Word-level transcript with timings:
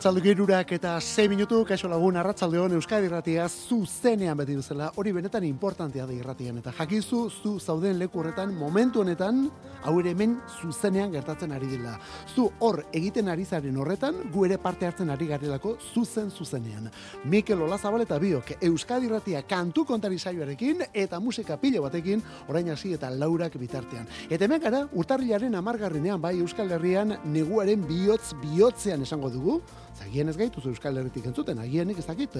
Arratzaldu 0.00 0.22
girurak 0.24 0.70
eta 0.72 0.94
6 0.96 1.26
minutu, 1.28 1.58
kaixo 1.68 1.88
lagun, 1.92 2.16
arratzalde 2.16 2.56
hon 2.56 2.72
Euskadi 2.72 3.04
irratia 3.04 3.44
zuzenean 3.52 4.38
beti 4.38 4.54
duzela, 4.56 4.86
hori 4.96 5.12
benetan 5.12 5.44
importantea 5.44 6.06
da 6.08 6.14
irratian, 6.16 6.56
eta 6.56 6.72
jakizu 6.78 7.26
zu 7.28 7.58
zauden 7.60 7.98
leku 8.00 8.22
horretan, 8.22 8.54
momentu 8.56 9.02
honetan, 9.02 9.42
hau 9.84 9.94
ere 10.00 10.12
hemen 10.14 10.36
zuzenean 10.60 11.12
gertatzen 11.12 11.52
ari 11.52 11.68
dela. 11.70 11.96
Zu 12.34 12.48
hor 12.60 12.82
egiten 12.92 13.28
ari 13.28 13.44
zaren 13.44 13.76
horretan, 13.80 14.22
gu 14.32 14.44
ere 14.46 14.58
parte 14.58 14.86
hartzen 14.86 15.10
ari 15.10 15.26
garelako 15.30 15.76
zuzen 15.94 16.30
zuzenean. 16.30 16.90
Mikel 17.24 17.62
Olazabal 17.62 18.04
eta 18.04 18.18
biok, 18.18 18.54
Euskadi 18.70 19.08
irratia 19.08 19.42
kantu 19.48 19.84
kontari 19.88 20.18
saioarekin, 20.18 20.84
eta 20.92 21.20
musika 21.20 21.56
pilo 21.60 21.82
batekin, 21.82 22.22
orain 22.48 22.70
hasi 22.70 22.94
eta 22.94 23.10
laurak 23.10 23.56
bitartean. 23.60 24.08
Eta 24.30 24.44
hemen 24.44 24.62
gara, 24.62 24.86
urtarrilaren 24.92 25.54
amargarrenean, 25.54 26.20
bai 26.20 26.36
Euskal 26.40 26.70
Herrian, 26.76 27.16
neguaren 27.24 27.86
bihotz 27.88 28.34
bihotzean 28.42 29.02
esango 29.02 29.30
dugu, 29.30 29.60
Zagien 30.00 30.28
ez 30.28 30.36
gaitu 30.36 30.62
Euskal 30.68 30.96
Herritik 30.96 31.26
entzuten, 31.26 31.58
agienik 31.58 31.98
ez 31.98 32.06
dakit, 32.06 32.36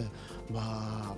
ba, 0.55 1.17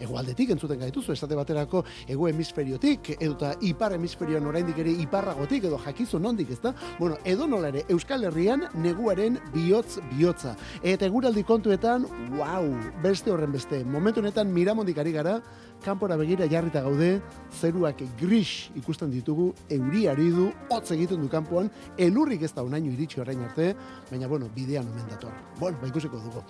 egualdetik 0.00 0.50
entzuten 0.54 0.80
gaituzu, 0.80 1.12
esate 1.12 1.36
baterako 1.38 1.84
ego 2.08 2.28
hemisferiotik, 2.28 3.14
edo 3.18 3.34
eta 3.36 3.52
ipar 3.66 3.94
hemisferioan 3.96 4.46
oraindik 4.46 4.78
ere 4.82 4.94
iparragotik, 5.04 5.68
edo 5.68 5.78
jakizu 5.84 6.20
nondik, 6.22 6.50
ezta? 6.54 6.74
Bueno, 6.98 7.18
edo 7.24 7.46
nola 7.46 7.72
ere, 7.72 7.84
Euskal 7.88 8.24
Herrian 8.28 8.66
neguaren 8.74 9.38
bihotz 9.54 9.98
bihotza. 10.12 10.56
Eta 10.82 11.06
eguraldi 11.06 11.44
kontuetan, 11.48 12.06
wow, 12.36 12.66
beste 13.02 13.32
horren 13.32 13.52
beste, 13.52 13.84
momentu 13.84 14.20
honetan 14.24 14.52
miramondik 14.52 14.98
ari 14.98 15.12
gara, 15.12 15.38
kanpora 15.84 16.16
begira 16.16 16.48
jarrita 16.50 16.82
gaude, 16.82 17.20
zeruak 17.60 18.02
gris 18.20 18.70
ikusten 18.78 19.10
ditugu, 19.12 19.52
euriari 19.70 20.30
du, 20.34 20.48
hotz 20.70 20.90
egiten 20.96 21.22
du 21.22 21.28
kanpoan, 21.32 21.70
elurrik 21.98 22.42
ez 22.42 22.52
da 22.54 22.64
unaino 22.66 22.92
iritsi 22.92 23.20
orain 23.20 23.42
arte, 23.44 23.74
baina, 24.10 24.28
bueno, 24.28 24.50
bidean 24.54 24.88
omen 24.90 25.08
dator. 25.10 25.32
Bueno, 25.58 25.78
ba 25.80 25.88
ikusiko 25.88 26.20
dugu. 26.24 26.42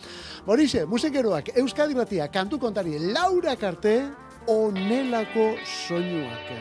Borixe, 0.47 0.85
musikeroak, 0.87 1.53
Euskadi 1.57 1.95
Batia, 1.95 2.29
kantu 2.33 2.59
kontari, 2.59 2.99
Laura 3.13 3.57
Karte, 3.57 4.01
onelako 4.49 5.53
soinuak. 5.67 6.53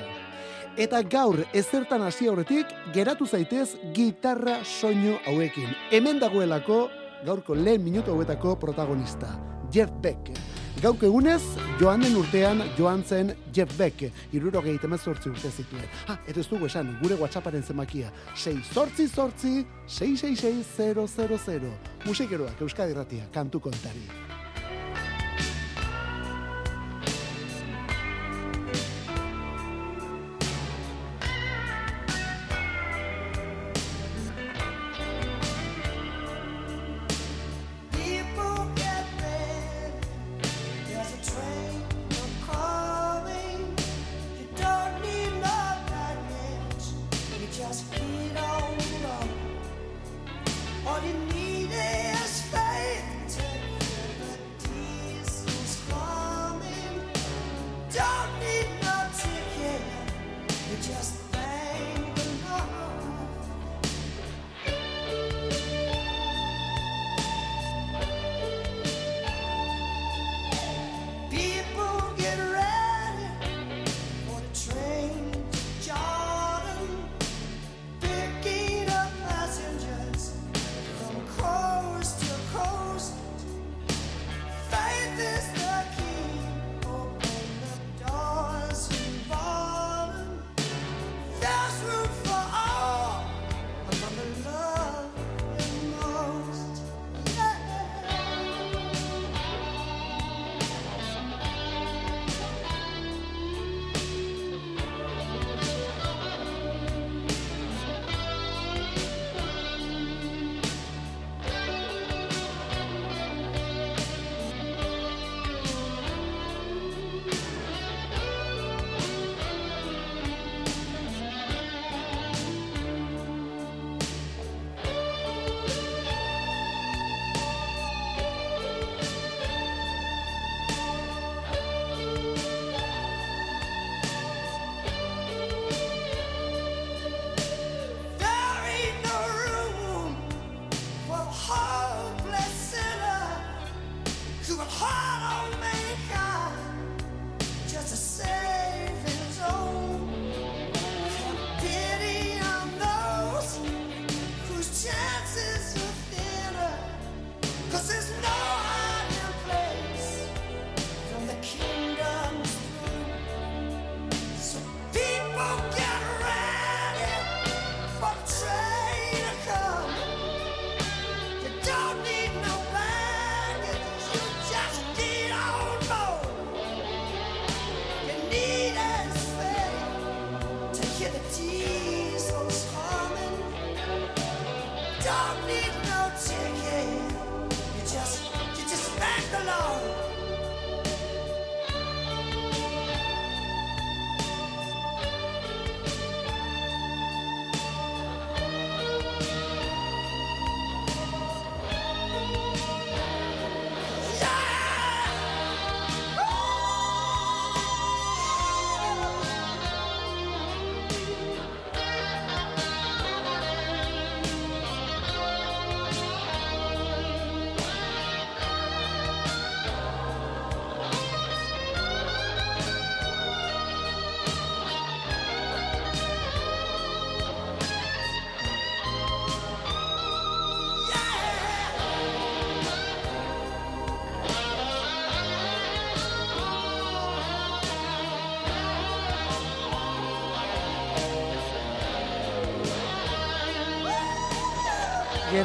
Eta 0.77 1.01
gaur 1.01 1.39
ezertan 1.57 2.03
hasi 2.05 2.27
aurretik 2.29 2.69
geratu 2.93 3.25
zaitez 3.25 3.71
gitarra 3.95 4.59
soinu 4.61 5.15
hauekin. 5.25 5.71
Hemen 5.89 6.21
dagoelako 6.21 6.83
gaurko 7.25 7.55
lehen 7.57 7.81
minutu 7.83 8.13
hauetako 8.13 8.55
protagonista, 8.61 9.33
Jeff 9.73 9.91
Beck. 10.03 10.56
Gauk 10.77 11.01
egunez, 11.07 11.41
joan 11.79 12.03
den 12.05 12.13
urtean 12.19 12.61
joan 12.77 13.01
zen 13.01 13.31
Jeff 13.53 13.77
Beck, 13.79 14.11
iruro 14.31 14.61
sortzi 14.97 15.29
urte 15.29 15.49
zituen. 15.49 15.89
Ha, 16.07 16.19
eta 16.27 16.39
ez 16.39 16.47
dugu 16.47 16.67
esan, 16.67 16.99
gure 17.01 17.15
WhatsApparen 17.15 17.63
zemakia, 17.63 18.11
6 18.35 18.73
sortzi 18.73 19.07
sortzi, 19.07 19.65
666 19.87 21.73
Musikeroak 22.05 22.61
Euskadi 22.61 22.93
Ratia, 22.93 23.25
kantu 23.33 23.59
kontari. 23.59 24.36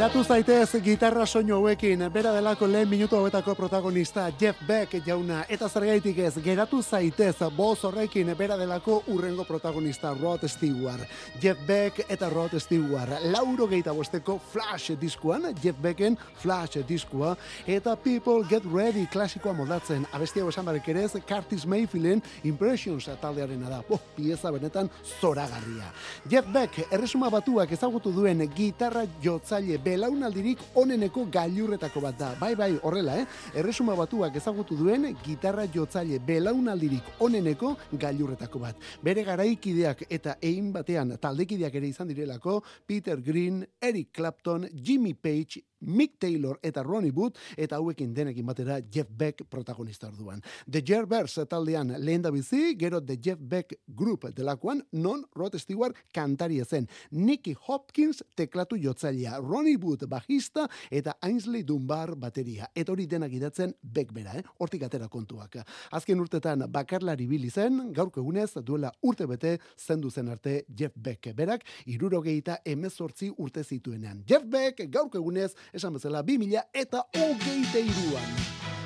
Geratu 0.02 0.24
zaitez 0.24 0.80
gitarra 0.82 1.22
soinu 1.26 1.54
hauekin, 1.54 2.00
bera 2.10 2.32
delako 2.34 2.66
lehen 2.66 2.88
minutu 2.90 3.14
hauetako 3.14 3.54
protagonista 3.54 4.24
Jeff 4.40 4.58
Beck 4.66 4.96
jauna, 5.06 5.44
eta 5.48 5.68
zergaitik 5.68 6.16
ez, 6.18 6.32
geratu 6.42 6.80
zaitez 6.82 7.36
boz 7.54 7.84
horrekin 7.86 8.32
bera 8.34 8.56
delako 8.58 9.04
urrengo 9.06 9.44
protagonista 9.46 10.10
Rod 10.20 10.42
Stewart. 10.50 11.06
Jeff 11.40 11.60
Beck 11.68 12.00
eta 12.10 12.28
Rod 12.30 12.58
Stewart, 12.58 13.12
lauro 13.30 13.68
geita 13.70 13.92
bosteko 13.94 14.40
Flash 14.50 14.96
diskuan, 14.98 15.54
Jeff 15.62 15.78
Becken 15.78 16.18
Flash 16.34 16.82
diskua, 16.88 17.36
eta 17.64 17.94
People 17.94 18.42
Get 18.50 18.66
Ready 18.74 19.06
klasikoa 19.06 19.52
modatzen, 19.54 20.02
abestia 20.12 20.42
esan 20.48 20.66
barek 20.66 20.88
ere 20.88 21.04
ez, 21.04 21.12
Curtis 21.28 21.64
Mayfielden 21.64 22.24
Impressions 22.42 23.06
taldearena 23.22 23.70
da, 23.70 23.80
oh, 23.88 24.00
pieza 24.16 24.50
benetan 24.50 24.90
zoragarria. 25.20 25.94
Jeff 26.28 26.50
Beck, 26.50 26.88
erresuma 26.90 27.30
batuak 27.30 27.70
ezagutu 27.78 28.10
duen 28.10 28.42
gitarra 28.50 29.06
jotzaile 29.22 29.78
belaunaldirik 29.92 30.62
oneneko 30.80 31.26
gailurretako 31.32 32.02
bat 32.06 32.18
da. 32.18 32.30
Bai, 32.40 32.54
bai, 32.56 32.70
horrela, 32.86 33.18
eh? 33.20 33.26
Erresuma 33.60 33.96
batuak 33.98 34.36
ezagutu 34.40 34.78
duen 34.78 35.10
gitarra 35.24 35.66
jotzaile 35.74 36.20
belaunaldirik 36.26 37.20
oneneko 37.26 37.74
gailurretako 38.00 38.62
bat. 38.62 38.88
Bere 39.04 39.24
garaikideak 39.26 40.06
eta 40.08 40.38
egin 40.40 40.72
batean 40.72 41.16
taldekideak 41.20 41.76
ere 41.80 41.90
izan 41.92 42.08
direlako 42.08 42.60
Peter 42.86 43.20
Green, 43.20 43.60
Eric 43.80 44.12
Clapton, 44.16 44.68
Jimmy 44.72 45.12
Page, 45.14 45.60
Mick 45.82 46.18
Taylor 46.18 46.58
eta 46.62 46.82
Ronnie 46.82 47.12
Wood 47.12 47.38
eta 47.56 47.76
hauekin 47.76 48.14
denekin 48.14 48.46
batera 48.46 48.80
Jeff 48.92 49.10
Beck 49.10 49.44
protagonista 49.50 50.08
orduan. 50.08 50.42
The 50.70 50.82
Yerbers 50.86 51.38
taldean 51.48 51.94
lehen 51.98 52.22
da 52.22 52.30
bizi, 52.30 52.74
gero 52.78 53.00
The 53.00 53.18
Jeff 53.22 53.40
Beck 53.40 53.74
Group 53.86 54.28
delakoan, 54.36 54.82
non 54.92 55.24
Rod 55.34 55.58
Stewart 55.58 55.96
kantari 56.14 56.60
zen. 56.64 56.88
Nicky 57.10 57.54
Hopkins 57.66 58.22
teklatu 58.36 58.76
jotzailea, 58.76 59.38
Ronnie 59.40 59.76
Wood 59.76 60.06
bajista 60.08 60.68
eta 60.90 61.16
Ainsley 61.22 61.62
Dunbar 61.62 62.14
bateria. 62.16 62.68
Eta 62.74 62.92
hori 62.92 63.06
denak 63.06 63.32
idatzen 63.32 63.74
Beck 63.82 64.12
bera, 64.12 64.36
eh? 64.38 64.42
hortik 64.58 64.82
atera 64.86 65.08
kontuak. 65.08 65.58
Azken 65.92 66.20
urtetan 66.20 66.66
bakarlari 66.72 67.26
bili 67.26 67.50
zen, 67.50 67.92
gaurko 67.92 68.20
egunez 68.22 68.52
duela 68.62 68.92
urte 69.02 69.26
bete 69.26 69.58
zendu 69.78 70.10
zen 70.10 70.28
arte 70.28 70.64
Jeff 70.68 70.94
Beck 70.96 71.32
berak, 71.36 71.64
irurogeita 71.86 72.58
emezortzi 72.64 73.30
urte 73.38 73.64
zituenean. 73.64 74.22
Jeff 74.28 74.44
Beck 74.44 74.84
gaurko 74.92 75.18
egunez 75.18 75.52
esan 75.72 75.94
bezala, 75.94 76.22
bi 76.22 76.38
eta 76.72 77.06
hogeite 77.14 77.80
iruan. 77.80 78.32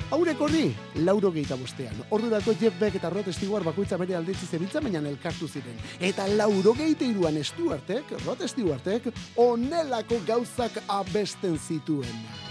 Haurek 0.09 0.39
horri, 0.39 0.69
lauro 1.03 1.33
geita 1.35 1.57
bostean. 1.59 1.95
Ordurako 2.15 2.53
Jeff 2.55 2.79
Beck 2.79 2.95
eta 2.95 3.09
Rod 3.09 3.27
Stewart 3.35 3.65
bakoitza 3.67 3.97
bere 3.99 4.15
alditzi 4.15 4.47
zebiltza, 4.47 4.79
baina 4.79 4.99
elkartu 4.99 5.49
ziren. 5.49 5.75
Eta 5.99 6.27
lauro 6.27 6.73
geite 6.73 7.05
iruan 7.05 7.43
Stewartek, 7.43 8.15
Rod 8.25 8.47
Stewartek, 8.47 9.11
onelako 9.35 10.21
gauzak 10.25 10.79
abesten 10.87 11.59
zituen. 11.59 12.46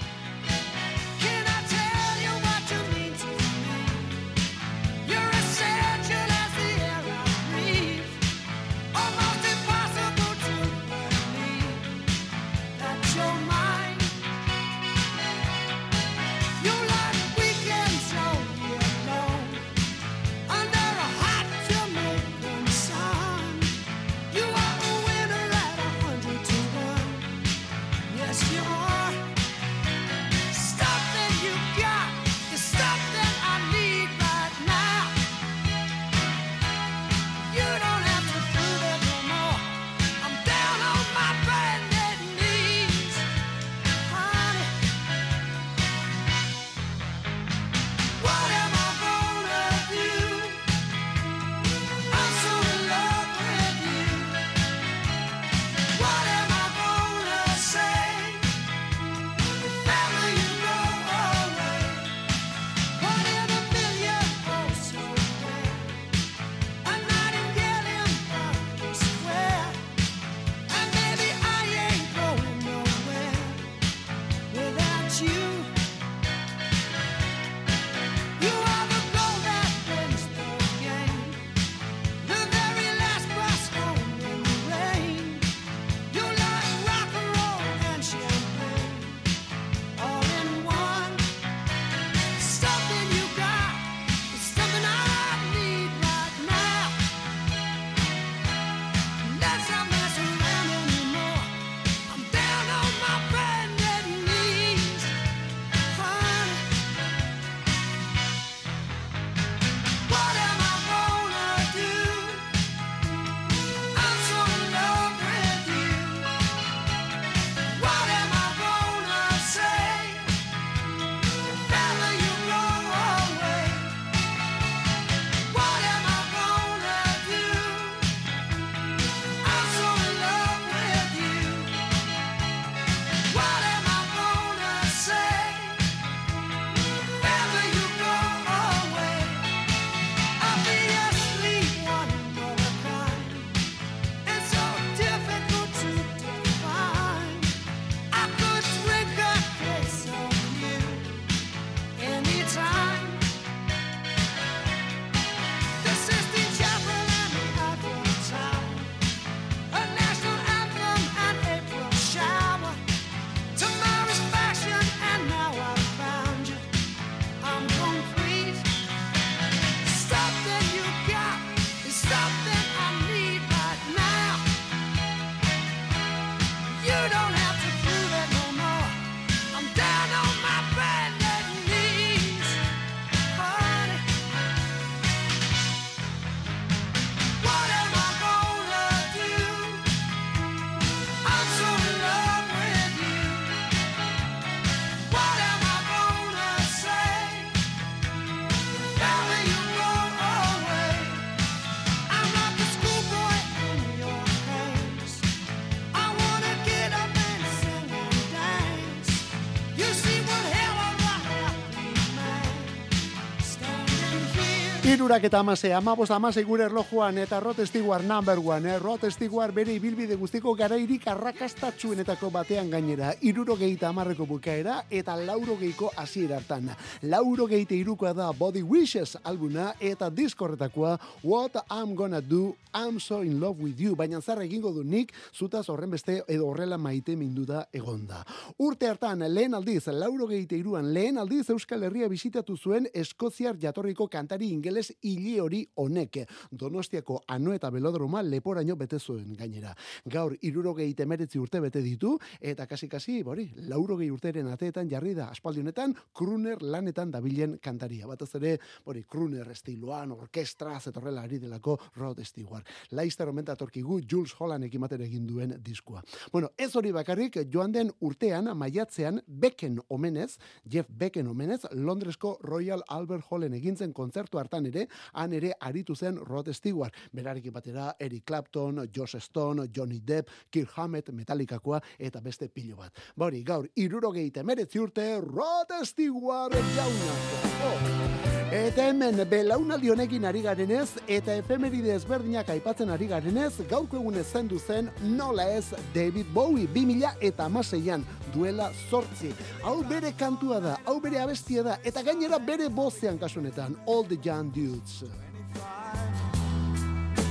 Irurak 215.06 215.22
eta 215.22 215.38
amase, 215.38 215.68
amabos 215.72 216.10
amase 216.10 216.42
gure 216.42 216.64
erlojuan 216.64 217.18
eta 217.22 217.38
Rod 217.38 217.60
Stewart 217.62 218.02
number 218.02 218.40
one, 218.40 218.72
eh? 218.72 218.78
Rod 218.80 219.04
Stewart 219.06 219.54
bere 219.54 219.76
ibilbide 219.78 220.16
guztiko 220.18 220.50
garairik 220.58 221.06
arrakastatxuenetako 221.06 222.32
batean 222.34 222.72
gainera. 222.72 223.12
Iruro 223.22 223.54
geita 223.54 223.92
amarreko 223.92 224.26
bukaera 224.26 224.80
eta 224.90 225.14
lauro 225.14 225.54
geiko 225.60 225.92
hasiera 225.94 226.40
hartan. 226.40 226.72
Lauro 227.02 227.46
geite 227.46 227.76
irukoa 227.78 228.12
da 228.18 228.32
Body 228.32 228.64
Wishes 228.66 229.14
albuna 229.22 229.76
eta 229.78 230.10
diskorretakoa 230.10 230.98
What 231.22 231.54
I'm 231.70 231.94
Gonna 231.94 232.20
Do, 232.20 232.56
I'm 232.74 232.98
So 232.98 233.22
In 233.22 233.38
Love 233.38 233.62
With 233.62 233.78
You, 233.78 233.94
baina 233.94 234.20
zer 234.20 234.42
egingo 234.42 234.72
du 234.74 234.82
nik, 234.82 235.14
zutaz 235.32 235.68
horren 235.70 235.94
beste 235.94 236.24
edo 236.26 236.48
horrela 236.48 236.78
maite 236.78 237.14
minduda 237.14 237.68
egonda. 237.72 238.24
Urte 238.58 238.90
hartan, 238.90 239.22
lehen 239.30 239.54
aldiz, 239.54 239.86
lauro 239.86 240.26
geite 240.26 240.58
iruan, 240.58 240.90
lehen 240.92 241.16
aldiz 241.16 241.46
Euskal 241.54 241.86
Herria 241.86 242.10
bisitatu 242.10 242.56
zuen 242.56 242.90
Eskoziar 242.92 243.54
jatorriko 243.54 244.10
kantari 244.10 244.50
ingeles 244.50 244.95
hili 245.02 245.38
hori 245.40 245.62
honek. 245.74 246.18
Donostiako 246.50 247.20
ano 247.28 247.52
eta 247.54 247.70
belodroma 247.70 248.22
leporaino 248.22 248.76
bete 248.76 248.98
zuen 248.98 249.34
gainera. 249.36 249.74
Gaur, 250.04 250.36
irurogei 250.42 250.92
temeretzi 250.94 251.38
urte 251.38 251.60
bete 251.60 251.82
ditu, 251.84 252.16
eta 252.40 252.66
kasi-kasi, 252.66 253.22
bori, 253.26 253.46
laurogei 253.68 254.10
urteren 254.10 254.48
ateetan 254.52 254.88
jarri 254.90 255.14
da, 255.14 255.28
aspaldi 255.30 255.62
honetan, 255.64 255.94
kruner 256.14 256.62
lanetan 256.62 257.10
dabilen 257.10 257.58
kantaria. 257.62 258.06
Batez 258.06 258.30
ere, 258.40 258.56
bori, 258.84 259.04
kruner 259.08 259.50
estiloan, 259.52 260.12
orkestra, 260.16 260.78
zetorrela 260.80 261.22
ari 261.26 261.40
delako 261.42 261.78
Rod 261.96 262.22
Stewart. 262.24 262.66
Laizter 262.90 263.28
omen 263.28 263.44
datorkigu 263.46 264.00
Jules 264.08 264.34
Holland 264.38 264.66
ekimaten 264.68 265.02
egin 265.06 265.26
duen 265.26 265.56
diskua. 265.62 266.02
Bueno, 266.32 266.50
ez 266.56 266.72
hori 266.76 266.92
bakarrik, 266.94 267.40
joan 267.52 267.72
den 267.72 267.92
urtean, 268.00 268.50
maiatzean, 268.56 269.20
Becken 269.26 269.80
omenez, 269.88 270.36
Jeff 270.68 270.88
Becken 270.90 271.28
omenez, 271.28 271.62
Londresko 271.72 272.36
Royal 272.42 272.82
Albert 272.88 273.26
Hallen 273.30 273.54
egintzen 273.58 273.92
kontzertu 273.92 274.38
hartan 274.38 274.66
ere, 274.70 274.85
han 275.12 275.32
ere 275.32 275.52
aritu 275.60 275.96
zen 275.96 276.18
Rod 276.24 276.52
Stewart. 276.52 276.94
Berarekin 277.12 277.52
batera 277.52 277.94
Eric 277.98 278.24
Clapton, 278.26 278.88
Josh 278.94 279.16
Stone, 279.20 279.68
Johnny 279.74 280.00
Depp, 280.00 280.28
Kirk 280.50 280.70
Hammett, 280.76 281.10
Metallicakoa 281.12 281.80
eta 281.98 282.20
beste 282.20 282.48
pilo 282.48 282.76
bat. 282.76 282.92
Bori, 283.16 283.42
gaur, 283.42 283.68
irurogeite 283.74 284.42
meretzi 284.42 284.80
urte, 284.82 285.08
Rod 285.20 285.72
Stewart 285.84 286.54
jaunak. 286.76 287.34
Oh. 287.64 288.36
Eta 288.54 288.84
hemen 288.86 289.18
belaunaldi 289.26 289.88
honekin 289.90 290.24
ari 290.28 290.38
garenez 290.44 291.00
eta 291.10 291.34
efemeride 291.34 291.90
ezberdinak 291.96 292.52
aipatzen 292.54 292.92
ari 292.94 293.08
garenez, 293.10 293.50
gaurko 293.66 293.98
egunez 293.98 294.22
zendu 294.30 294.60
zen 294.60 294.86
nola 295.02 295.48
ez 295.50 295.74
David 295.94 296.30
Bowie 296.34 296.68
2000 296.70 297.26
eta 297.26 297.48
amaseian 297.50 298.04
duela 298.32 298.70
sortzi. 298.88 299.32
Hau 299.64 299.80
bere 299.90 300.12
kantua 300.14 300.60
da, 300.62 300.76
hau 300.86 301.00
bere 301.02 301.18
abestia 301.18 301.64
da, 301.66 301.78
eta 301.82 302.04
gainera 302.06 302.38
bere 302.38 302.68
bozean 302.68 303.18
kasunetan, 303.18 303.74
All 303.86 304.06
the 304.06 304.18
Young 304.22 304.52
Dudes. 304.76 305.00
Don't 305.00 305.12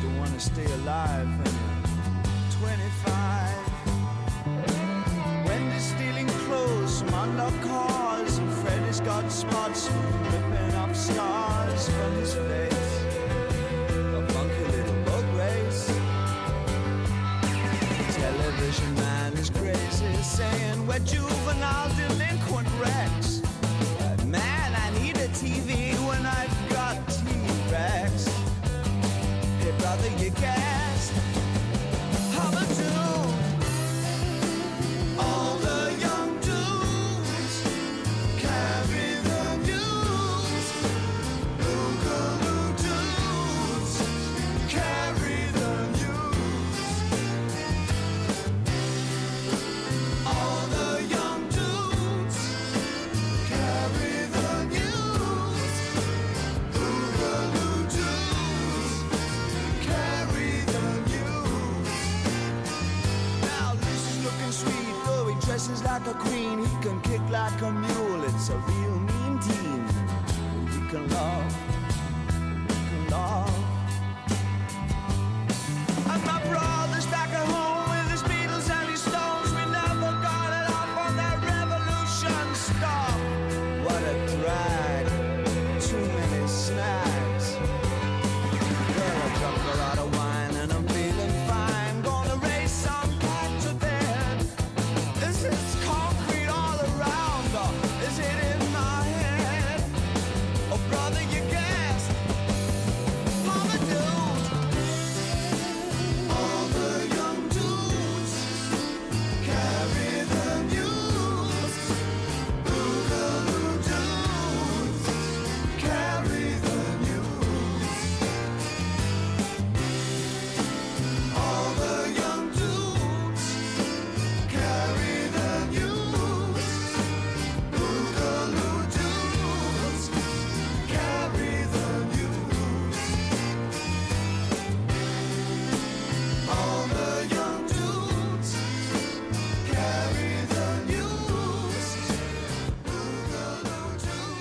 uh, 0.06 0.20
wanna 0.20 0.40
stay 0.40 0.66
alive 0.66 1.28
you're 1.28 1.46
uh, 1.46 2.60
25. 2.60 3.06
Wendy's 5.46 5.84
stealing 5.84 6.28
clothes 6.46 7.02
from 7.02 7.14
unlocked 7.14 7.62
cars, 7.62 8.38
and 8.40 8.52
Freddy's 8.52 9.00
got 9.02 9.32
spots 9.32 9.92
ripping 10.32 10.76
off 10.76 10.96
scars 10.96 11.90
from 11.90 12.14
his 12.14 12.34
face. 12.34 13.04
A 13.92 14.26
funky 14.34 14.66
little 14.76 15.04
boat 15.04 15.26
race. 15.38 15.86
Television 18.16 18.96
man 18.96 19.34
is 19.34 19.50
crazy, 19.52 20.16
saying 20.24 20.88
we're 20.88 21.00
juvenile 21.00 21.90
delinquent 21.96 22.68
wrecks. 22.80 23.25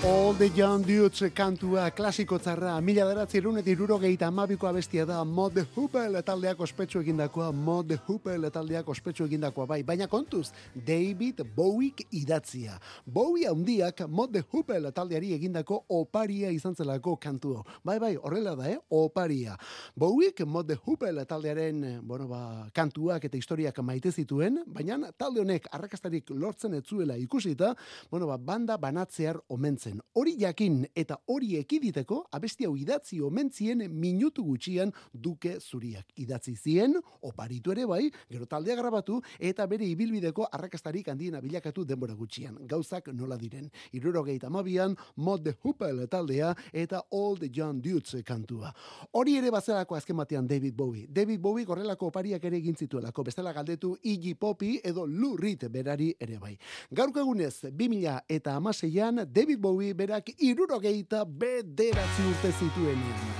All 0.05 0.35
the 0.37 0.51
Young 0.55 0.85
Dudes 0.85 1.31
kantua 1.33 1.89
klasiko 1.89 2.37
tzarra, 2.37 2.75
mila 2.81 3.07
deratzi 3.09 3.39
erunet 3.39 3.65
irurogeita 3.65 4.27
amabiko 4.27 4.67
abestia 4.67 5.05
da 5.05 5.23
Mod 5.25 5.55
the 5.55 5.63
Hoople 5.75 6.21
taldeak 6.21 6.59
ospetsu 6.61 6.99
egindakoa, 6.99 7.51
Mod 7.51 7.87
the 7.87 7.97
Hoople 8.05 8.51
taldeak 8.53 8.89
ospetsu 8.89 9.25
egindakoa 9.25 9.65
bai, 9.65 9.79
baina 9.83 10.05
kontuz, 10.07 10.51
David 10.75 11.41
Bowiek 11.55 12.03
idatzia. 12.11 12.77
Bowie 13.05 13.47
handiak 13.49 14.03
Mod 14.07 14.33
the 14.33 14.43
Hoople 14.51 14.91
taldeari 14.91 15.33
egindako 15.33 15.81
oparia 15.89 16.51
izan 16.53 16.75
zelako 16.75 17.15
kantuo. 17.17 17.63
Bai, 17.83 17.97
bai, 17.99 18.13
horrela 18.15 18.53
da, 18.55 18.69
eh? 18.69 18.77
Oparia. 18.89 19.57
Bowiek 19.97 20.45
Mod 20.45 20.67
the 20.67 20.77
Hoople 20.85 21.25
taldearen, 21.25 21.83
eh, 21.83 21.99
bueno, 22.03 22.27
ba, 22.27 22.69
kantuak 22.73 23.25
eta 23.25 23.37
historiak 23.37 23.81
maite 23.81 24.11
zituen, 24.11 24.61
baina 24.67 24.99
talde 25.17 25.41
honek 25.41 25.65
arrakastarik 25.71 26.29
lortzen 26.29 26.77
ez 26.77 26.85
zuela 26.85 27.17
ikusita, 27.17 27.73
bueno, 28.11 28.27
ba, 28.27 28.37
banda 28.37 28.77
banatzear 28.77 29.41
omentzen. 29.49 29.94
Hori 30.13 30.35
jakin 30.39 30.85
eta 30.95 31.17
hori 31.27 31.55
ekiditeko, 31.59 32.25
abesti 32.31 32.65
hau 32.65 32.75
idatzi 32.77 33.21
omentzien 33.21 33.85
minutu 33.91 34.43
gutxian 34.43 34.91
duke 35.13 35.57
zuriak. 35.59 36.05
Idatzi 36.21 36.55
zien, 36.55 36.95
oparitu 37.21 37.71
ere 37.71 37.85
bai, 37.85 38.09
gero 38.29 38.45
taldea 38.45 38.75
grabatu, 38.75 39.21
eta 39.39 39.67
bere 39.67 39.87
ibilbideko 39.87 40.47
arrakastarik 40.51 41.07
handiena 41.09 41.41
bilakatu 41.41 41.85
denbora 41.85 42.15
gutxian. 42.15 42.57
Gauzak 42.67 43.11
nola 43.13 43.37
diren. 43.37 43.69
Irurogeita 43.93 44.49
mabian, 44.49 44.95
Mod 45.15 45.43
the 45.43 45.55
Hoople 45.63 46.07
taldea 46.07 46.53
eta 46.73 47.03
All 47.11 47.37
the 47.37 47.49
Young 47.53 47.81
Dudes 47.81 48.15
kantua. 48.25 48.73
Hori 49.13 49.37
ere 49.37 49.51
bazelako 49.51 49.95
azken 49.95 50.17
batean 50.17 50.47
David 50.47 50.75
Bowie. 50.75 51.07
David 51.09 51.39
Bowie 51.41 51.65
horrelako 51.67 52.09
opariak 52.11 52.43
ere 52.45 52.57
egin 52.57 52.75
zituelako. 52.75 53.23
Bestela 53.23 53.53
galdetu 53.53 53.95
Iggy 54.03 54.35
Poppy 54.35 54.79
edo 54.83 55.05
Lou 55.05 55.35
Reed 55.37 55.67
berari 55.71 56.13
ere 56.19 56.39
bai. 56.39 56.55
Gaurko 56.91 57.21
egunez, 57.21 57.65
2000 57.71 58.19
eta 58.29 58.55
amaseian, 58.55 59.23
David 59.31 59.59
Bowie 59.61 59.84
berak 59.93 60.15
berak 60.15 60.41
irurogeita 60.41 61.25
bederatzi 61.25 62.23
urte 62.29 62.51
zituenean. 62.59 63.33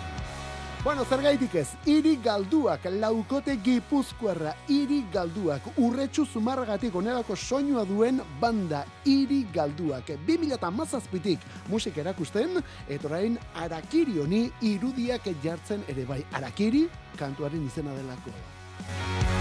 Bueno, 0.84 1.04
zer 1.04 1.22
gaitik 1.24 1.56
ez, 1.56 1.70
iri 1.90 2.16
galduak, 2.22 2.84
laukote 3.02 3.56
gipuzkoarra, 3.58 4.52
iri 4.70 5.00
galduak, 5.12 5.66
urretxu 5.82 6.28
zumarragatik 6.30 6.94
onelako 6.96 7.36
soinua 7.36 7.86
duen 7.90 8.22
banda, 8.40 8.84
iri 9.06 9.48
galduak. 9.54 10.12
2000 10.28 10.70
mazazpitik 10.72 11.40
musik 11.70 11.98
erakusten, 11.98 12.62
eta 12.88 13.10
orain 13.10 13.40
arakiri 13.56 14.20
honi 14.22 14.52
irudiak 14.62 15.26
jartzen 15.42 15.82
ere 15.90 16.06
bai. 16.06 16.22
Arakiri, 16.38 16.86
kantuaren 17.18 17.66
izena 17.66 17.98
delako. 17.98 19.35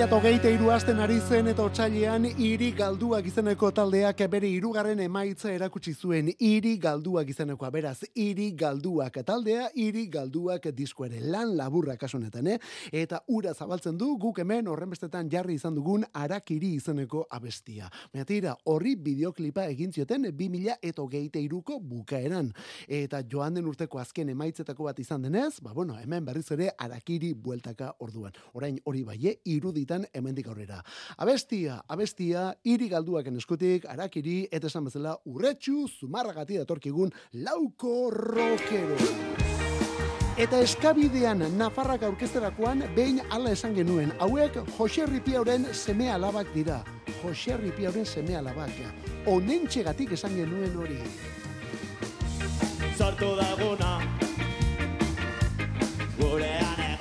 2008 0.00 0.48
iru 0.54 0.70
asten 0.72 0.96
ari 1.04 1.18
zen 1.20 1.50
eta 1.50 1.60
otxailean 1.68 2.24
iri 2.40 2.70
galduak 2.72 3.26
izeneko 3.28 3.68
taldeak 3.76 4.22
bere 4.32 4.48
hirugarren 4.48 5.02
emaitza 5.04 5.50
erakutsi 5.52 5.92
zuen 5.92 6.30
iri 6.38 6.78
galduak 6.80 7.28
izenekoa 7.28 7.68
beraz 7.70 7.98
iri 8.14 8.46
galduak 8.56 9.18
taldea 9.28 9.66
iri 9.74 10.06
galduak 10.08 10.70
disko 10.72 11.04
lan 11.04 11.52
laburra 11.56 11.98
kasu 11.98 12.16
honetan 12.16 12.46
eh? 12.46 12.56
eta 12.92 13.20
ura 13.28 13.52
zabaltzen 13.52 13.98
du 13.98 14.16
guk 14.16 14.38
hemen 14.38 14.68
horrenbestetan 14.68 15.28
jarri 15.28 15.58
izan 15.60 15.74
dugun 15.74 16.06
arakiri 16.14 16.72
izeneko 16.76 17.26
abestia. 17.30 17.90
Baina 18.14 18.24
tira, 18.24 18.56
horri 18.64 18.96
bideoklipa 18.96 19.66
egin 19.68 19.92
zioten 19.92 20.24
2000 20.32 20.78
eta 20.80 21.02
hogeita 21.02 21.38
iruko 21.38 21.78
bukaeran. 21.78 22.54
Eta 22.88 23.20
joan 23.30 23.54
den 23.54 23.66
urteko 23.66 23.98
azken 23.98 24.32
emaitzetako 24.32 24.88
bat 24.88 24.98
izan 24.98 25.22
denez, 25.22 25.60
ba 25.60 25.74
bueno, 25.74 25.98
hemen 26.00 26.24
berriz 26.24 26.50
ere 26.52 26.70
arakiri 26.78 27.34
bueltaka 27.34 27.92
orduan. 28.00 28.32
Orain 28.54 28.80
hori 28.84 29.04
baie, 29.04 29.36
iruditan 29.90 30.06
hemendik 30.14 30.48
aurrera. 30.48 30.82
Abestia, 31.18 31.82
abestia, 31.88 32.54
iri 32.64 32.88
galduaken 32.88 33.36
eskutik, 33.36 33.86
arakiri, 33.86 34.48
eta 34.50 34.66
esan 34.66 34.84
bezala, 34.84 35.16
urretxu, 35.26 35.88
zumarragati 35.88 36.58
datorkigun, 36.58 37.10
lauko 37.32 38.10
rokero. 38.10 38.96
Eta 40.38 40.60
eskabidean 40.62 41.42
Nafarrak 41.58 42.02
aurkezterakoan 42.02 42.84
behin 42.94 43.20
ala 43.30 43.50
esan 43.52 43.74
genuen. 43.74 44.12
Hauek 44.20 44.56
Jose 44.78 45.04
Ripiauren 45.06 45.66
seme 45.74 46.10
alabak 46.10 46.48
dira. 46.54 46.82
Jose 47.22 47.56
Ripiauren 47.56 48.06
seme 48.06 48.36
alabak. 48.36 48.72
Onentxegatik 49.26 50.12
esan 50.12 50.36
genuen 50.36 50.76
hori. 50.76 51.02
sortu 53.00 53.32
daguna 53.36 54.00
gurean 56.18 56.99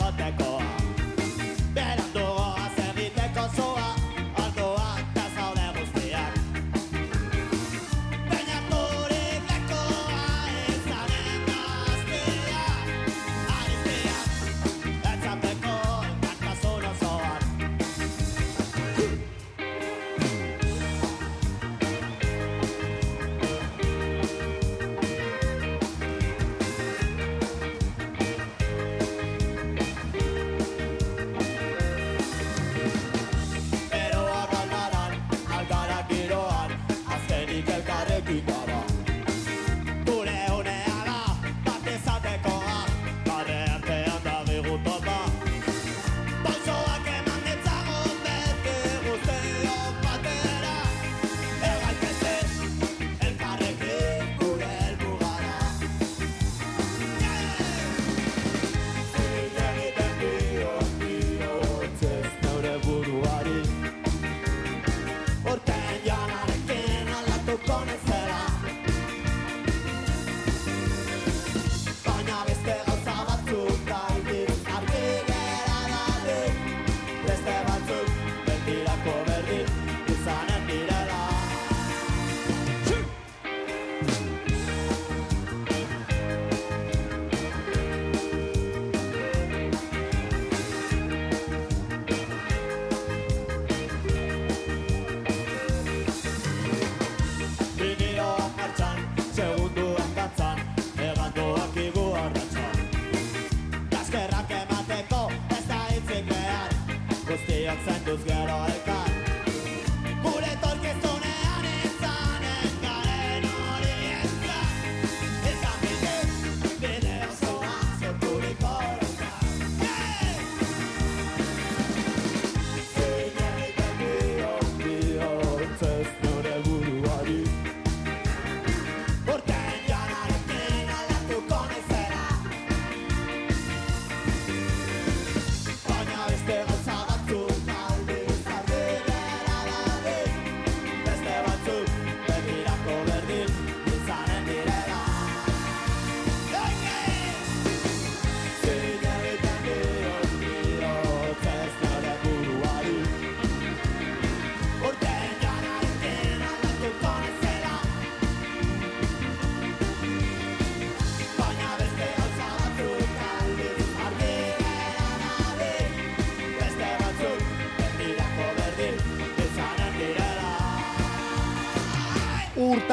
biok 107.69 107.81
zainduz 107.85 108.21
gero 108.25 108.68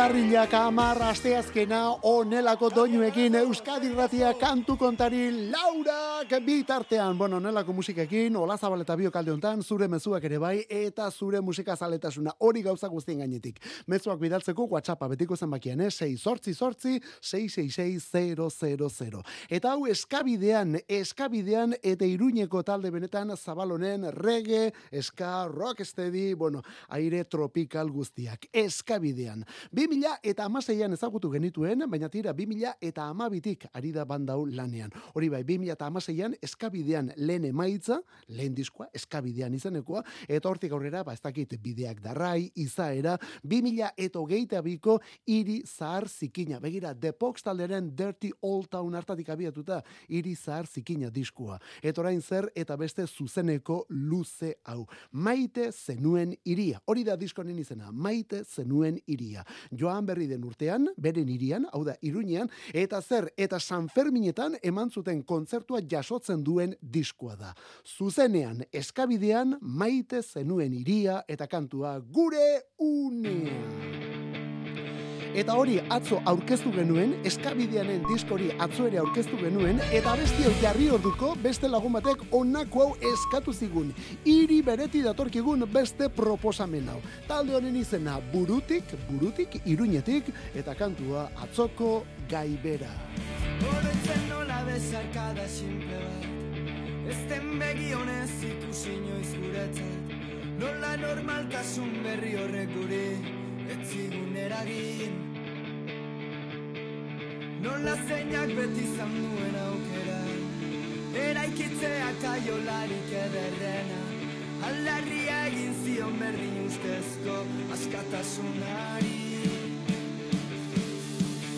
Urtarrilak 0.07 0.53
amar 0.55 1.01
asteazkena 1.03 1.79
onelako 2.07 2.69
doinuekin 2.71 3.35
Euskadi 3.35 3.89
Ratia 3.91 4.29
kantu 4.39 4.77
kontari 4.79 5.51
Laurak 5.51 5.96
bitartean. 6.27 7.19
Bueno, 7.19 7.37
onelako 7.37 7.73
musikekin, 7.73 8.37
Ola 8.37 8.59
Zabal 8.59 8.81
eta 8.81 8.97
Bio 8.97 9.11
kalde 9.13 9.31
hontan, 9.31 9.63
zure 9.63 9.89
mezuak 9.89 10.25
ere 10.25 10.39
bai, 10.39 10.65
eta 10.69 11.11
zure 11.11 11.41
musika 11.41 11.77
zaletasuna 11.77 12.33
hori 12.41 12.63
gauza 12.63 12.89
guztien 12.89 13.19
gainetik. 13.19 13.61
Mezuak 13.87 14.19
bidaltzeko 14.19 14.67
WhatsAppa 14.67 15.09
betiko 15.09 15.37
zenbakian, 15.37 15.81
eh? 15.81 15.91
6 15.91 16.21
sortzi 16.21 16.55
sortzi, 16.55 17.01
666 17.21 19.23
Eta 19.49 19.73
hau 19.73 19.87
eskabidean, 19.87 20.77
eskabidean 20.89 21.75
eta 21.83 22.05
iruñeko 22.05 22.63
talde 22.65 22.91
benetan 22.91 23.37
zabalonen 23.37 24.11
reggae, 24.13 24.73
ska, 25.01 25.49
rocksteady, 25.49 26.35
bueno, 26.35 26.63
aire 26.89 27.25
tropikal 27.25 27.91
guztiak. 27.91 28.47
Eskabidean. 28.53 29.45
2000 29.73 30.19
eta 30.23 30.45
amaseian 30.45 30.93
ezagutu 30.93 31.31
genituen, 31.31 31.85
baina 31.89 32.09
tira 32.09 32.33
2000 32.33 32.75
eta 32.81 33.07
amabitik 33.07 33.67
ari 33.73 33.93
da 33.93 34.05
bandau 34.05 34.47
lanean. 34.47 34.91
Hori 35.15 35.29
bai, 35.29 35.45
2000 35.45 35.73
eta 35.73 35.87
amaseian 36.17 36.35
eskabidean 36.43 37.13
lehen 37.17 37.45
emaitza, 37.45 38.01
lehen 38.29 38.55
diskoa, 38.55 38.89
eskabidean 38.95 39.55
izenekoa, 39.55 40.03
eta 40.29 40.49
hortik 40.49 40.73
aurrera, 40.73 41.03
ba, 41.05 41.13
ez 41.13 41.21
dakit, 41.21 41.57
bideak 41.61 42.01
darrai, 42.03 42.51
izaera, 42.57 43.17
2000 43.43 43.93
eta 43.97 44.19
hogeita 44.19 44.63
biko 44.63 44.99
iri 45.27 45.63
zahar 45.67 46.09
zikina. 46.09 46.61
Begira, 46.61 46.95
The 46.95 47.13
talderen 47.43 47.95
Dirty 47.95 48.31
Old 48.43 48.69
Town 48.71 48.95
hartatik 48.95 49.29
abiatuta, 49.29 49.83
iri 50.09 50.35
zahar 50.35 50.67
zikina 50.67 51.11
diskua. 51.11 51.59
Eta 51.83 52.01
orain 52.01 52.23
zer, 52.23 52.51
eta 52.55 52.77
beste 52.77 53.07
zuzeneko 53.07 53.87
luze 53.91 54.57
hau. 54.65 54.87
Maite 55.13 55.71
zenuen 55.73 56.35
iria. 56.45 56.81
Hori 56.87 57.05
da 57.05 57.17
diskonen 57.17 57.59
izena, 57.59 57.91
maite 57.93 58.45
zenuen 58.45 58.99
iria. 59.07 59.45
Joan 59.73 60.07
berri 60.07 60.27
den 60.27 60.45
urtean, 60.45 60.89
beren 60.97 61.29
irian, 61.29 61.67
hau 61.73 61.85
da, 61.85 61.97
iruñean, 62.03 62.51
eta 62.73 63.01
zer, 63.03 63.31
eta 63.37 63.61
San 63.61 63.89
Ferminetan 63.89 64.57
eman 64.63 64.91
zuten 64.91 65.23
kontzertua 65.23 65.81
jasotzen 66.07 66.45
duen 66.45 66.77
diskoa 66.81 67.35
da. 67.37 67.55
Zuzenean, 67.85 68.63
eskabidean, 68.73 69.59
maite 69.61 70.23
zenuen 70.23 70.73
iria 70.75 71.23
eta 71.29 71.47
kantua 71.51 71.99
gure 71.99 72.63
unean. 72.79 74.05
Eta 75.37 75.53
hori 75.53 75.75
atzo 75.93 76.23
aurkeztu 76.25 76.71
genuen, 76.73 77.11
eskabideanen 77.29 78.07
diskori 78.09 78.47
atzo 78.57 78.87
ere 78.89 79.03
aurkeztu 79.03 79.37
genuen, 79.37 79.83
eta 79.93 80.15
besti 80.17 80.47
hau 80.47 80.53
jarri 80.63 80.87
orduko 80.89 81.35
beste 81.43 81.69
lagun 81.69 81.93
batek 81.99 82.23
onako 82.39 82.87
hau 82.87 82.95
eskatu 83.11 83.53
zigun. 83.53 83.91
Iri 84.25 84.63
bereti 84.65 85.03
datorkigun 85.05 85.67
beste 85.75 86.09
proposamen 86.09 86.89
hau. 86.89 87.03
Talde 87.29 87.59
honen 87.59 87.77
izena 87.77 88.17
burutik, 88.33 88.97
burutik, 89.11 89.61
iruñetik, 89.67 90.33
eta 90.55 90.79
kantua 90.79 91.29
atzoko 91.45 91.99
gaibera. 92.31 92.95
Bezarkada 94.77 95.49
simple 95.49 95.99
bat. 96.05 96.25
Ezten 97.13 97.47
begi 97.61 97.87
honez 97.97 98.33
ikusi 98.45 98.91
inoiz 98.93 99.31
guretzat. 99.41 100.11
Nola 100.61 100.91
normaltasun 101.01 101.95
berri 102.05 102.33
horrek 102.37 102.75
guri 102.75 103.07
Ez 103.73 103.79
zigun 103.89 104.37
eragin. 104.43 105.17
Nola 107.65 107.97
zeinak 108.09 108.53
beti 108.59 108.85
izan 108.91 109.17
duen 109.17 109.59
aukera. 109.63 110.21
Eraikitzea 111.25 112.13
kaiolarik 112.21 113.11
ederrena. 113.25 114.01
Aldarria 114.69 115.43
egin 115.49 115.77
zion 115.85 116.21
berdin 116.21 116.65
ustezko 116.69 117.43
askatasunari. 117.79 119.21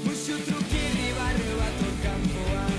Muxu 0.04 0.44
trukirri 0.50 1.16
barrio 1.22 1.64
bat 1.64 1.88
orkanpoa 1.92 2.77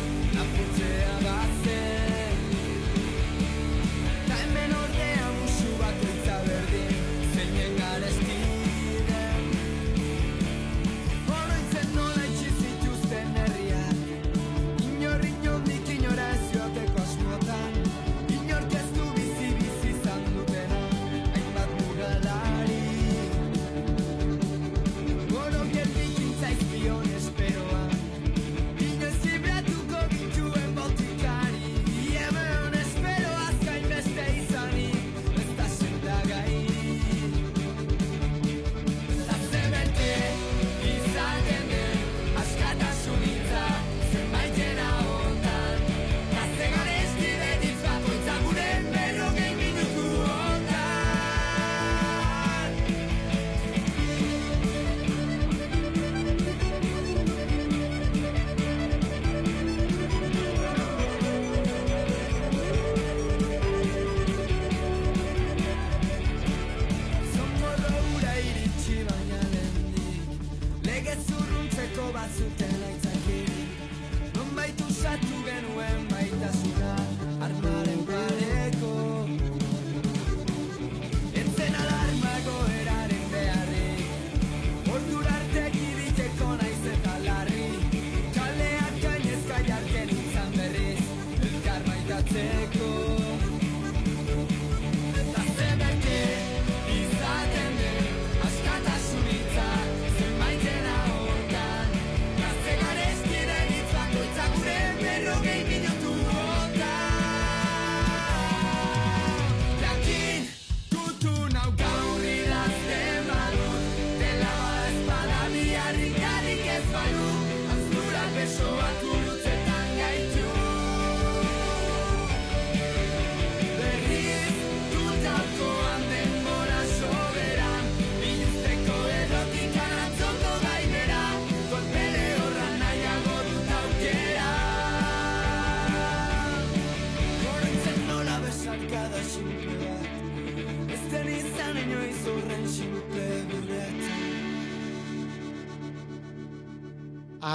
beso 118.39 118.63
a 118.80 118.89
tu. 119.02 119.38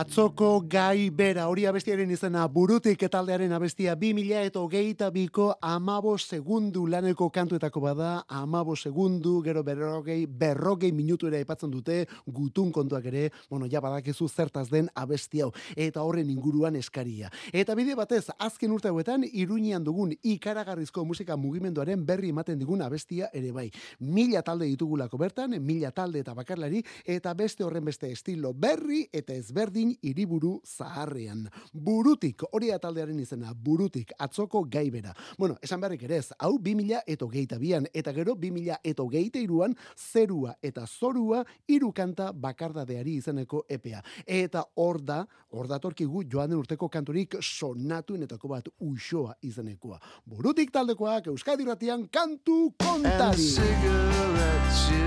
Atzoko 0.05 0.67
gai 0.69 1.09
bera, 1.09 1.47
hori 1.49 1.63
abestiaren 1.65 2.11
izena 2.13 2.43
burutik 2.53 3.01
etaldearen 3.07 3.55
abestia 3.57 3.95
2000 3.97 4.43
eta 4.51 4.61
hogeita 4.61 5.07
biko 5.11 5.47
amabo 5.65 6.13
segundu 6.19 6.83
laneko 6.93 7.31
kantuetako 7.33 7.81
bada, 7.81 8.11
amabo 8.29 8.77
segundu, 8.77 9.39
gero 9.43 9.63
berrogei, 9.65 10.27
berrogei 10.27 10.91
minutu 10.93 11.31
ere 11.31 11.41
aipatzen 11.41 11.73
dute, 11.73 12.03
gutun 12.27 12.69
kontuak 12.71 13.07
ere, 13.09 13.31
bueno, 13.49 13.65
ja 13.73 13.81
badakizu 13.81 14.29
zertaz 14.29 14.67
den 14.69 14.91
abesti 14.95 15.41
hau, 15.41 15.49
eta 15.75 16.05
horren 16.05 16.29
inguruan 16.29 16.77
eskaria. 16.77 17.33
Eta 17.51 17.73
bide 17.75 17.97
batez, 17.97 18.27
azken 18.37 18.77
urte 18.77 18.93
hauetan, 18.93 19.25
iruñean 19.25 19.89
dugun 19.89 20.13
ikaragarrizko 20.21 21.07
musika 21.09 21.39
mugimenduaren 21.41 22.05
berri 22.05 22.35
ematen 22.35 22.61
digun 22.61 22.85
abestia 22.85 23.33
ere 23.33 23.55
bai. 23.57 23.71
Mila 24.01 24.45
talde 24.45 24.69
ditugulako 24.69 25.17
bertan, 25.25 25.57
mila 25.65 25.95
talde 25.97 26.21
eta 26.21 26.37
bakarlari, 26.37 26.85
eta 27.07 27.33
beste 27.33 27.65
horren 27.65 27.89
beste 27.89 28.13
estilo 28.13 28.53
berri 28.53 29.07
eta 29.11 29.33
ezberdin 29.33 29.94
hiriburu 30.03 30.61
zaharrean. 30.65 31.49
Burutik, 31.73 32.43
hori 32.53 32.71
da 32.73 32.79
taldearen 32.79 33.21
izena, 33.21 33.53
burutik, 33.55 34.13
atzoko 34.19 34.65
gaibera. 34.71 35.15
Bueno, 35.39 35.57
esan 35.63 35.81
beharrik 35.81 36.03
ere 36.09 36.19
ez, 36.23 36.33
hau 36.39 36.57
2000 36.59 37.03
eta 37.07 37.25
hogeita 37.25 37.59
bian, 37.59 37.87
eta 37.93 38.13
gero 38.13 38.35
2000 38.35 38.81
eta 38.85 39.03
hogeita 39.03 39.39
iruan, 39.39 39.77
zerua 39.97 40.57
eta 40.63 40.87
zorua 40.87 41.45
hiru 41.69 41.93
kanta 41.93 42.33
bakardadeari 42.33 43.19
izeneko 43.21 43.65
epea. 43.69 44.03
Eta 44.27 44.65
hor 44.77 45.01
da, 45.05 45.25
hor 45.53 45.69
datorkigu 45.69 46.25
joan 46.31 46.51
den 46.51 46.59
urteko 46.59 46.89
kanturik 46.89 47.37
sonatuenetako 47.41 48.49
bat 48.49 48.69
uxoa 48.81 49.35
izenekoa. 49.43 50.01
Burutik 50.27 50.73
taldekoak 50.73 51.27
Euskadi 51.33 51.65
Ratian 51.65 52.09
kantu 52.09 52.65
And 52.65 53.03
kontari. 53.05 53.43
cigarettes 53.43 54.91
you 54.91 55.05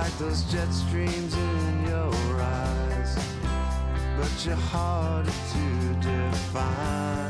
Like 0.00 0.16
those 0.16 0.44
jet 0.44 0.72
streams 0.72 1.34
in 1.34 1.86
your 1.88 2.40
eyes. 2.40 3.18
But 4.16 4.46
you're 4.46 4.54
harder 4.54 5.28
to 5.28 5.94
define 6.00 7.27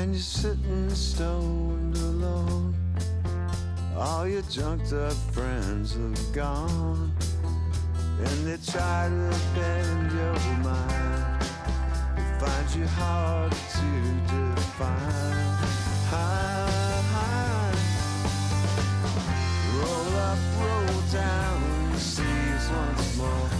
And 0.00 0.14
you're 0.14 0.22
sitting 0.22 0.88
stoned 0.94 1.94
alone. 1.94 2.74
All 3.98 4.26
your 4.26 4.40
junked 4.48 4.94
up 4.94 5.12
friends 5.12 5.92
have 5.92 6.32
gone. 6.32 7.12
And 8.18 8.46
they 8.46 8.56
try 8.64 9.10
to 9.10 9.38
bend 9.54 10.10
your 10.12 10.38
mind. 10.64 11.42
They 12.16 12.46
find 12.46 12.74
you 12.76 12.86
hard 12.86 13.52
to 13.52 13.90
define. 14.32 15.58
High, 16.08 16.70
Roll 19.76 20.16
up, 20.16 20.38
roll 20.62 21.00
down 21.12 21.90
your 21.90 22.00
sleeves 22.00 22.70
once 22.70 23.16
more. 23.18 23.50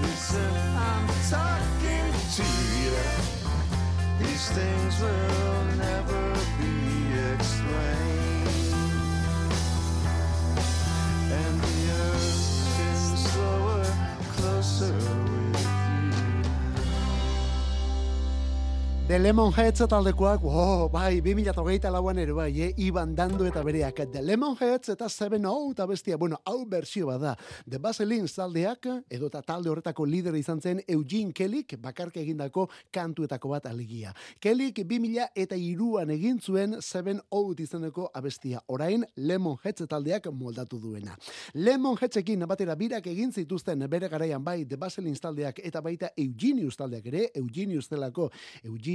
Listen, 0.00 0.50
I'm 0.78 1.06
talking 1.28 2.10
to 2.36 2.42
you. 2.80 3.39
These 4.20 4.50
things 4.50 5.00
will 5.00 5.64
never 5.76 6.34
be 6.58 6.74
explained. 7.34 8.48
And 11.32 11.60
the 11.60 11.92
earth 11.92 12.20
spins 12.20 13.32
slower, 13.32 13.84
closer 14.36 15.39
The 19.10 19.18
Lemonheads 19.18 19.80
taldekoak, 19.88 20.38
oh, 20.44 20.88
bai, 20.88 21.20
2008 21.20 21.90
lauan 21.90 22.18
ere 22.22 22.30
bai, 22.30 22.60
eh? 22.62 22.74
Iban 22.78 23.16
Dando 23.16 23.44
eta 23.44 23.60
bereak. 23.66 24.04
The 24.12 24.20
Lemonheads 24.22 24.92
eta 24.92 25.08
Seven 25.08 25.46
O 25.46 25.72
eta 25.72 25.84
bestia, 25.84 26.16
bueno, 26.16 26.38
hau 26.44 26.64
bersio 26.64 27.08
bada. 27.08 27.36
The 27.68 27.78
Baselins 27.78 28.36
taldeak, 28.36 28.86
edo 29.10 29.26
eta 29.26 29.42
talde 29.42 29.68
horretako 29.68 30.06
lider 30.06 30.36
izan 30.38 30.60
zen 30.60 30.82
Eugene 30.86 31.32
Kellyk, 31.32 31.74
bakarka 31.82 32.20
egindako 32.20 32.68
kantuetako 32.92 33.48
bat 33.48 33.66
alegia. 33.66 34.12
Kellyk 34.38 34.78
2000 34.86 35.26
eta 35.34 35.58
iruan 35.58 36.14
egin 36.14 36.38
zuen 36.38 36.78
Seven 36.80 37.18
O 37.30 37.52
izeneko 37.58 38.12
abestia. 38.14 38.62
Orain, 38.68 39.04
Lemonheads 39.16 39.88
taldeak 39.90 40.30
moldatu 40.30 40.78
duena. 40.78 41.18
Lemonheadsekin 41.54 42.46
batera 42.46 42.76
birak 42.76 43.10
egin 43.10 43.32
zituzten 43.32 43.90
bere 43.90 44.06
garaian 44.08 44.44
bai 44.44 44.64
The 44.64 44.76
Baselins 44.76 45.18
taldeak 45.18 45.58
eta 45.64 45.82
baita 45.82 46.12
Eugenius 46.16 46.76
taldeak 46.76 47.10
ere, 47.10 47.26
Eugenius 47.34 47.90
delako 47.90 48.30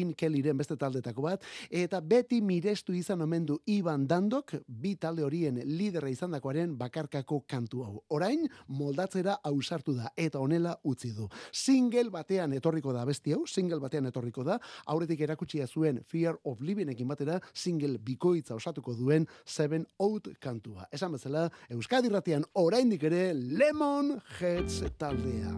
Eugene 0.06 0.16
Kellyren 0.16 0.58
beste 0.58 0.76
taldetako 0.78 1.26
bat, 1.26 1.44
eta 1.70 2.00
beti 2.02 2.42
mirestu 2.42 2.94
izan 2.94 3.22
omen 3.22 3.46
du 3.46 3.58
Iban 3.66 4.06
Dandok, 4.08 4.56
bi 4.68 4.96
talde 4.96 5.24
horien 5.24 5.60
lidera 5.66 6.10
izandakoaren 6.10 6.76
bakarkako 6.78 7.44
kantu 7.48 7.84
hau. 7.84 8.04
Orain, 8.10 8.48
moldatzera 8.68 9.40
ausartu 9.44 9.96
da, 9.96 10.12
eta 10.16 10.40
honela 10.40 10.76
utzi 10.84 11.14
du. 11.16 11.28
Single 11.52 12.10
batean 12.12 12.54
etorriko 12.54 12.94
da 12.94 13.06
besti 13.06 13.34
hau, 13.34 13.46
single 13.48 13.80
batean 13.80 14.06
etorriko 14.06 14.44
da, 14.44 14.60
aurretik 14.88 15.22
erakutsia 15.22 15.68
zuen 15.68 16.02
Fear 16.06 16.38
of 16.44 16.62
Living-ekin 16.62 17.08
batera, 17.08 17.40
single 17.54 17.98
bikoitza 17.98 18.56
osatuko 18.56 18.96
duen 18.96 19.28
Seven 19.46 19.86
Out 20.00 20.30
kantua. 20.40 20.90
Esan 20.92 21.16
bezala, 21.16 21.50
Euskadi 21.70 22.12
ratian 22.14 22.46
oraindik 22.54 23.04
ere 23.10 23.32
Lemon 23.34 24.16
Heads 24.40 24.84
taldea. 25.00 25.56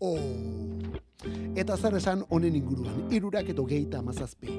Oh! 0.00 0.59
Eta 1.60 1.74
zer 1.76 1.92
esan 1.98 2.22
honen 2.32 2.54
inguruan, 2.56 3.02
irurak 3.12 3.50
eto 3.52 3.66
geita 3.68 3.98
amazazpi. 4.00 4.54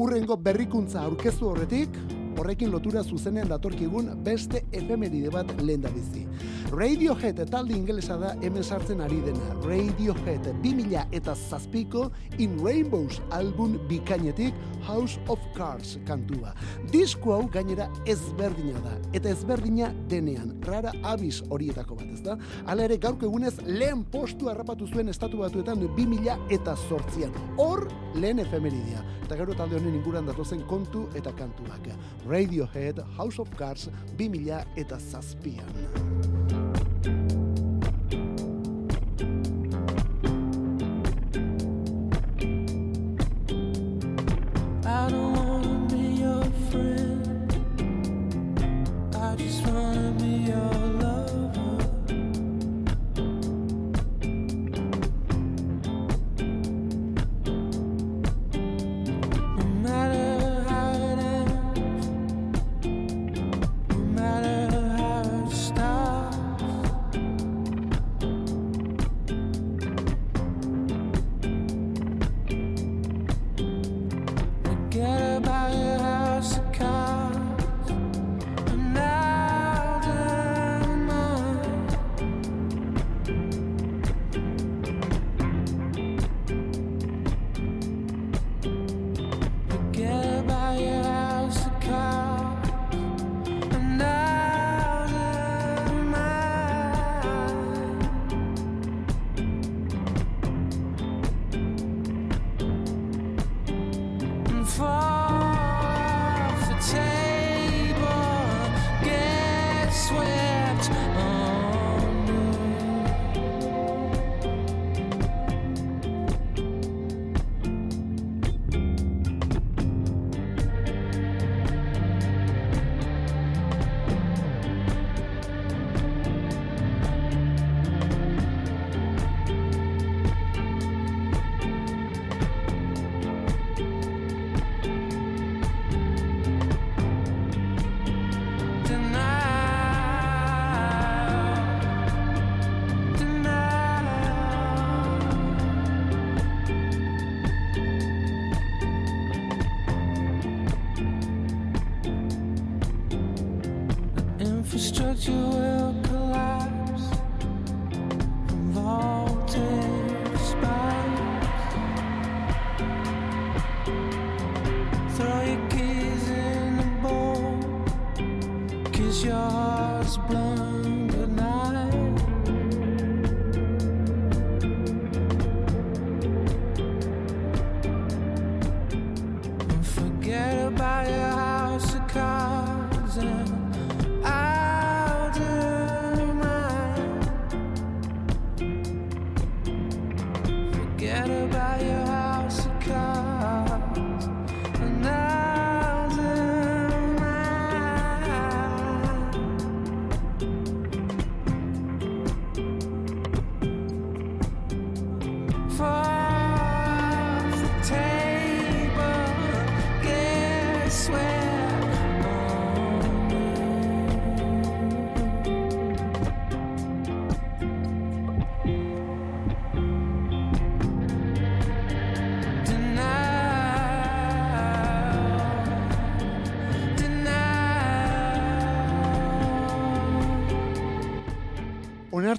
Urrengo 0.00 0.38
berrikuntza 0.40 1.02
aurkeztu 1.04 1.50
horretik, 1.50 1.98
horrekin 2.40 2.70
lotura 2.72 3.02
zuzenean 3.04 3.50
datorkigun 3.50 4.08
beste 4.24 4.62
efemeride 4.72 5.28
bat 5.34 5.52
lehen 5.60 5.84
da 5.84 5.92
bizi. 5.92 6.24
Radiohead 6.72 7.38
talde 7.50 7.76
ingelesa 7.76 8.16
da 8.18 8.32
hemen 8.42 8.64
sartzen 8.64 9.00
ari 9.00 9.20
dena. 9.22 9.54
Radiohead 9.62 10.48
2000 10.64 11.04
eta 11.14 11.34
zazpiko 11.34 12.10
In 12.42 12.58
Rainbows 12.58 13.20
album 13.30 13.76
bikainetik 13.88 14.54
House 14.86 15.20
of 15.28 15.38
Cards 15.54 15.96
kantua. 16.06 16.54
Disko 16.90 17.34
hau 17.34 17.46
gainera 17.52 17.86
ezberdina 18.06 18.80
da, 18.82 18.96
eta 19.14 19.30
ezberdina 19.30 19.92
denean, 20.10 20.56
rara 20.66 20.92
abis 21.06 21.42
horietako 21.50 22.00
bat, 22.00 22.10
ez 22.12 22.22
da? 22.26 22.36
Hala 22.66 22.86
ere 22.86 22.98
gaurko 22.98 23.26
egunez 23.30 23.54
lehen 23.66 24.04
postu 24.10 24.50
harrapatu 24.50 24.88
zuen 24.90 25.08
estatu 25.08 25.42
batuetan 25.44 25.82
2000 25.86 26.38
eta 26.58 26.76
sortzian. 26.88 27.34
Hor 27.56 27.86
lehen 28.14 28.42
efemeridia. 28.42 29.04
Eta 29.26 29.38
gero 29.38 29.54
talde 29.58 29.78
honen 29.78 29.94
inguran 29.98 30.26
datozen 30.26 30.66
kontu 30.66 31.06
eta 31.14 31.34
kantuak. 31.34 31.92
Radiohead 32.26 33.04
House 33.16 33.38
of 33.42 33.54
Cards 33.58 33.90
2000 34.18 34.64
eta 34.76 34.98
zazpian. 34.98 36.35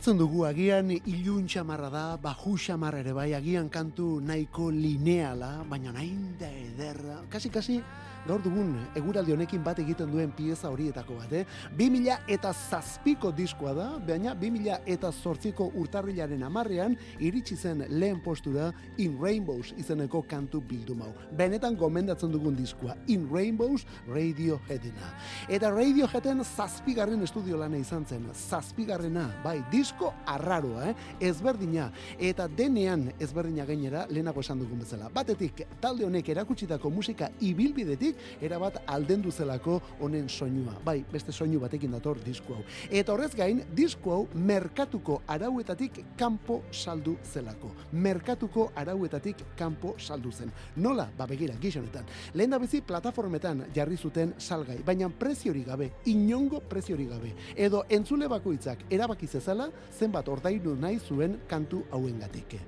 Onartzen 0.08 0.24
dugu 0.24 0.46
agian 0.48 0.88
ilun 0.88 1.50
xamarra 1.52 1.90
da, 1.92 2.02
baju 2.16 2.54
xamarra 2.56 3.02
ere 3.04 3.12
bai, 3.12 3.34
agian 3.36 3.68
kantu 3.68 4.22
nahiko 4.24 4.70
lineala, 4.72 5.66
baina 5.68 5.92
nahin 5.92 6.38
da 6.40 6.48
ederra, 6.48 7.18
kasi-kasi 7.28 7.82
gaur 8.28 8.42
dugun 8.44 8.74
eguraldi 8.98 9.32
honekin 9.32 9.64
bat 9.64 9.80
egiten 9.80 10.12
duen 10.12 10.32
pieza 10.36 10.70
horietako 10.70 11.16
bat, 11.22 11.32
eh? 11.32 11.44
2000 11.80 12.18
eta 12.36 12.52
zazpiko 12.54 13.32
diskoa 13.36 13.74
da, 13.78 13.88
baina 14.04 14.34
2000 14.36 14.82
eta 14.94 15.12
zortziko 15.12 15.70
urtarrilaren 15.80 16.44
amarrean 16.44 16.98
iritsi 17.24 17.56
zen 17.56 17.86
lehen 17.90 18.20
postura 18.24 18.72
In 18.98 19.18
Rainbows 19.22 19.74
izeneko 19.78 20.24
kantu 20.28 20.62
bildumau. 20.62 21.14
Benetan 21.38 21.78
gomendatzen 21.80 22.32
dugun 22.34 22.56
diskoa, 22.58 22.98
In 23.08 23.28
Rainbows 23.32 23.86
Radioheadena. 24.10 25.14
Eta 25.48 25.72
Radioheaden 25.72 26.44
zazpigarren 26.44 27.24
estudio 27.24 27.58
lana 27.58 27.80
izan 27.80 28.06
zen, 28.06 28.28
zazpigarrena, 28.34 29.28
bai, 29.44 29.62
disko 29.72 30.12
arraroa, 30.28 30.92
eh? 30.92 30.96
ezberdina, 31.30 31.92
eta 32.20 32.48
denean 32.48 33.08
ezberdina 33.20 33.66
gainera 33.66 34.06
lehenago 34.10 34.44
esan 34.44 34.60
dugun 34.60 34.84
bezala. 34.84 35.10
Batetik, 35.14 35.64
talde 35.82 36.06
honek 36.08 36.30
erakutsitako 36.36 36.92
musika 36.92 37.30
ibilbidetik, 37.40 38.17
erabat 38.42 38.82
aldendu 38.88 39.32
zelako 39.32 39.80
honen 40.00 40.30
soinua. 40.30 40.76
Bai, 40.86 41.04
beste 41.12 41.32
soinu 41.32 41.60
batekin 41.60 41.92
dator 41.92 42.20
disko 42.24 42.58
hau. 42.58 42.64
Eta 42.90 43.14
horrez 43.14 43.34
gain, 43.36 43.64
disko 43.76 44.14
hau 44.14 44.28
merkatuko 44.34 45.22
arauetatik 45.28 46.04
kanpo 46.18 46.62
saldu 46.72 47.18
zelako. 47.24 47.72
Merkatuko 47.92 48.72
arauetatik 48.76 49.44
kanpo 49.58 49.96
saldu 49.98 50.32
zen. 50.32 50.52
Nola? 50.76 51.10
Ba 51.18 51.28
begira, 51.28 51.56
gizonetan. 51.62 52.06
Lehen 52.34 52.54
da 52.54 52.60
bizi 52.60 52.82
plataformetan 52.82 53.66
jarri 53.76 53.98
zuten 53.98 54.34
salgai, 54.38 54.80
baina 54.86 55.10
preziori 55.10 55.64
gabe, 55.64 55.92
inongo 56.06 56.62
preziori 56.70 57.08
gabe. 57.10 57.34
Edo 57.56 57.84
entzule 57.90 58.28
bakoitzak 58.28 58.86
erabaki 58.90 59.28
zezala 59.28 59.70
zenbat 59.98 60.28
ordaindu 60.28 60.76
nahi 60.76 61.00
zuen 61.00 61.40
kantu 61.48 61.84
hauengatik. 61.92 62.60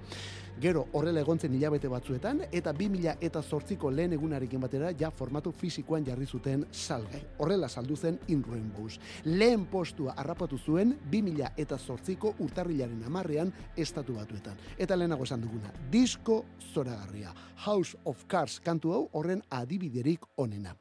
Gero 0.59 0.89
horrela 0.91 1.21
egontzen 1.23 1.53
hilabete 1.55 1.87
batzuetan 1.87 2.41
eta 2.51 2.73
2000 2.75 3.13
eta 3.23 3.39
zortziko 3.41 3.87
lehen 3.95 4.11
egunarekin 4.17 4.59
batera 4.59 4.89
ja 4.99 5.07
formatu 5.09 5.53
fisikoan 5.55 6.03
jarri 6.03 6.25
zuten 6.27 6.65
salgai. 6.71 7.21
Horrela 7.39 7.69
saldu 7.69 7.95
zen 7.95 8.17
In 8.27 8.43
Rainbows. 8.43 8.99
Lehen 9.23 9.65
postua 9.71 10.17
harrapatu 10.17 10.57
zuen 10.57 10.97
2000 11.11 11.53
eta 11.63 11.77
zortziko 11.77 12.33
urtarrilaren 12.43 13.05
amarrean 13.07 13.53
estatu 13.77 14.17
batuetan. 14.17 14.57
Eta 14.77 14.97
lehenago 14.99 15.23
esan 15.23 15.39
duguna, 15.41 15.71
disko 15.91 16.43
zoragarria. 16.73 17.31
House 17.63 17.95
of 18.03 18.25
Cards 18.27 18.59
kantu 18.59 18.91
hau 18.91 19.07
horren 19.13 19.41
adibiderik 19.49 20.27
onena. 20.35 20.75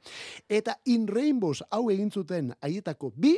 Eta 0.49 0.75
In 0.87 1.07
Rainbows 1.07 1.63
hau 1.71 1.89
egin 1.91 2.11
zuten 2.11 2.51
haietako 2.61 3.13
bi, 3.15 3.37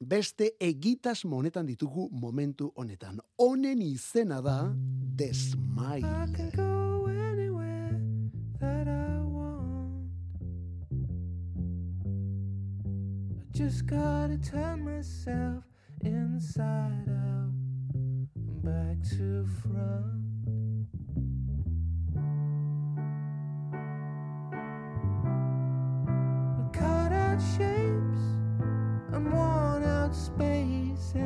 beste 0.00 0.50
egitas 0.60 1.24
monetan 1.24 1.66
ditugu 1.66 2.08
momentu 2.12 2.72
honetan. 2.76 3.20
Honen 3.38 3.82
izena 3.82 4.40
da 4.40 4.74
The 5.16 5.24
I 5.24 5.32
Smile. 5.32 6.00
can 6.36 6.50
go 6.56 7.06
anywhere 7.06 8.00
that 8.60 8.88
I. 8.88 9.10
I 13.40 13.52
just 13.52 13.86
gotta 13.86 14.38
turn 14.38 14.84
myself 14.84 15.64
inside 16.02 17.08
out 17.08 17.52
back 18.64 18.96
to 19.10 19.46
front. 19.62 20.20
We 26.56 26.64
cut 26.72 27.12
out 27.12 27.38
shapes 27.56 28.24
and 29.12 29.26
out 29.34 29.69
spaces. 30.12 31.20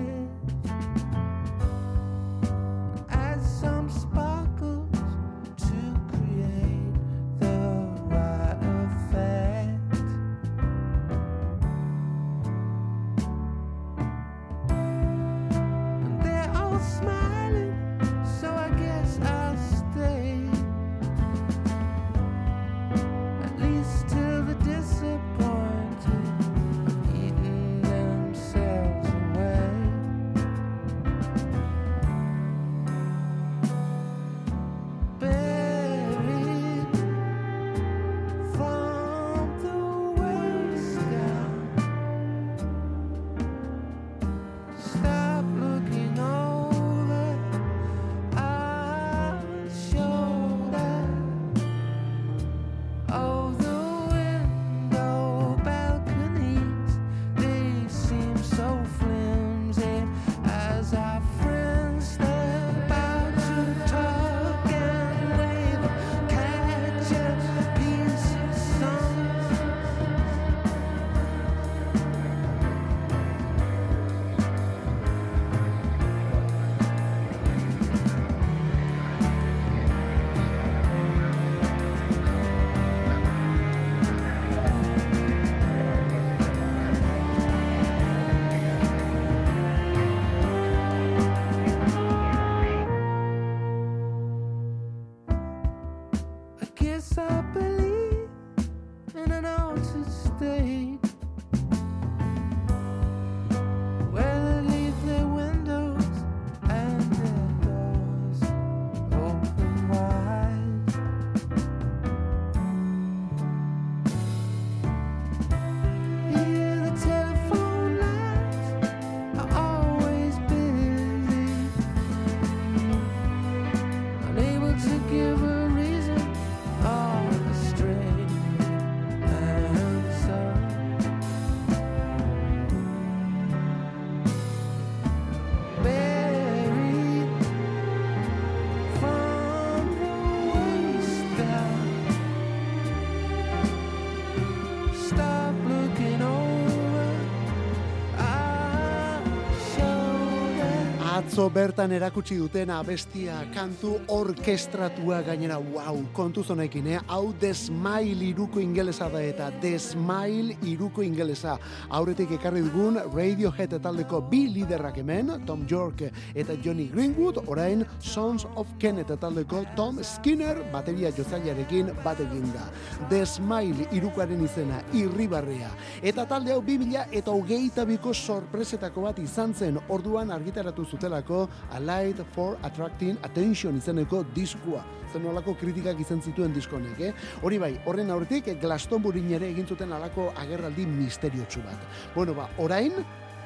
Atzo 151.34 151.48
bertan 151.50 151.90
erakutsi 151.90 152.36
duten 152.38 152.70
abestia 152.70 153.40
kantu 153.50 153.96
orkestratua 154.14 155.16
gainera, 155.26 155.56
wow, 155.58 155.96
kontuz 156.14 156.44
honekin, 156.54 156.86
eh? 156.86 157.00
hau 157.10 157.32
The 157.42 157.48
Smile 157.58 158.22
iruko 158.28 158.60
ingelesa 158.62 159.08
da 159.10 159.18
eta 159.18 159.48
The 159.58 159.72
Smile 159.82 160.54
iruko 160.62 161.02
ingelesa. 161.02 161.56
Aurretik 161.90 162.36
ekarri 162.36 162.62
dugun 162.62 163.00
Radiohead 163.10 163.74
taldeko 163.82 164.20
bi 164.30 164.44
liderrak 164.46 165.00
hemen, 165.02 165.32
Tom 165.44 165.64
York 165.66 166.04
eta 166.36 166.54
Johnny 166.62 166.86
Greenwood, 166.92 167.42
orain 167.48 167.82
Sons 167.98 168.46
of 168.54 168.70
Kenet 168.78 169.10
taldeko 169.18 169.64
Tom 169.74 169.98
Skinner 170.04 170.62
bateria 170.70 171.10
jozailarekin 171.18 171.90
bat 172.04 172.22
egin 172.22 172.46
da. 172.54 172.68
The 173.10 173.24
Smile 173.26 173.88
irukoaren 173.90 174.46
izena, 174.46 174.84
irribarrea. 174.94 175.74
Eta 175.98 176.28
talde 176.30 176.54
hau 176.54 176.62
2000 176.62 177.08
eta 177.10 177.34
hogeita 177.34 177.90
biko 177.90 178.14
sorpresetako 178.14 179.08
bat 179.08 179.18
izan 179.18 179.50
zen 179.50 179.82
orduan 179.88 180.30
argitaratu 180.30 180.86
zutelako 180.86 181.23
A 181.30 181.80
Light 181.80 182.20
for 182.34 182.56
Attracting 182.62 183.16
Attention 183.22 183.76
izeneko 183.76 184.24
diskua. 184.34 184.84
Zen 185.12 185.22
nolako 185.22 185.54
kritikak 185.54 186.00
izan 186.00 186.20
zituen 186.22 186.52
diskonek, 186.52 187.00
eh? 187.00 187.12
Hori 187.42 187.58
bai, 187.58 187.72
horren 187.86 188.10
aurretik 188.10 188.60
Glastonbury 188.60 189.22
ere 189.34 189.48
egin 189.48 189.66
zuten 189.66 189.92
alako 189.92 190.32
agerraldi 190.36 190.86
misteriotsu 190.86 191.62
bat. 191.62 191.78
Bueno, 192.14 192.34
ba, 192.34 192.48
orain, 192.58 192.92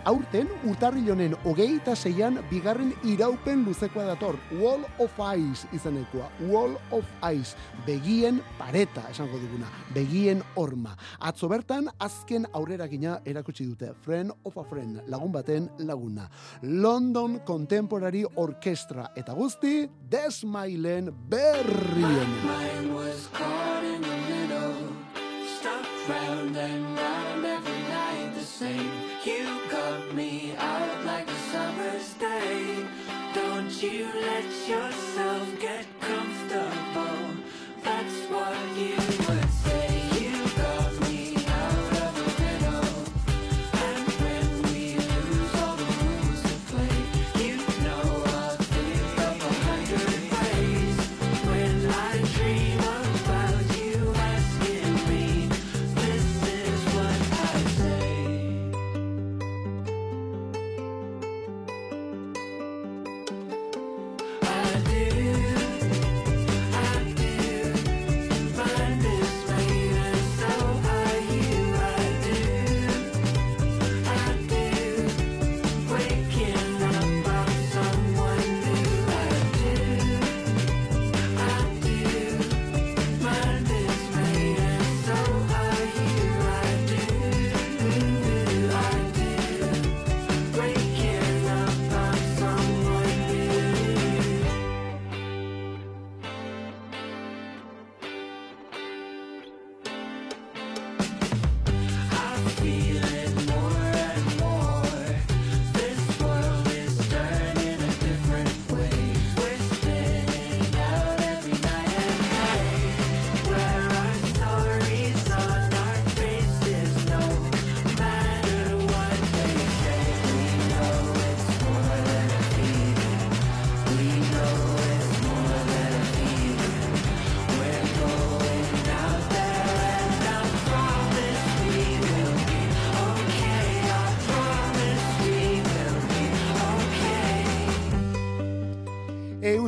aurten 0.05 0.49
urtarril 0.69 1.11
honen 1.13 1.35
hogeita 1.45 1.95
zeian 1.97 2.39
bigarren 2.51 2.93
iraupen 3.05 3.65
luzekoa 3.67 4.05
dator. 4.11 4.37
Wall 4.61 4.85
of 4.99 5.19
Ice 5.37 5.69
izenekoa. 5.73 6.29
Wall 6.49 6.77
of 6.91 7.05
Ice. 7.33 7.57
Begien 7.87 8.43
pareta, 8.59 9.05
esango 9.11 9.39
duguna. 9.39 9.71
Begien 9.95 10.43
horma. 10.55 10.97
Atzo 11.21 11.49
bertan, 11.49 11.89
azken 11.99 12.47
aurreragina 12.53 13.21
erakutsi 13.25 13.67
dute. 13.67 13.93
Friend 14.05 14.33
of 14.45 14.57
a 14.57 14.65
Friend, 14.65 15.03
lagun 15.09 15.33
baten 15.33 15.71
laguna. 15.79 16.29
London 16.63 17.41
Contemporary 17.47 18.25
Orchestra. 18.37 19.11
Eta 19.17 19.35
guzti, 19.35 19.89
Desmailen 20.11 21.13
berrien. 21.29 22.39
Round 26.09 26.57
and 26.57 26.97
round 26.97 27.45
every 27.45 27.79
night 27.83 28.33
the 28.35 28.43
same. 28.43 28.98
You 33.83 34.09
let 34.21 34.69
yourself 34.69 35.58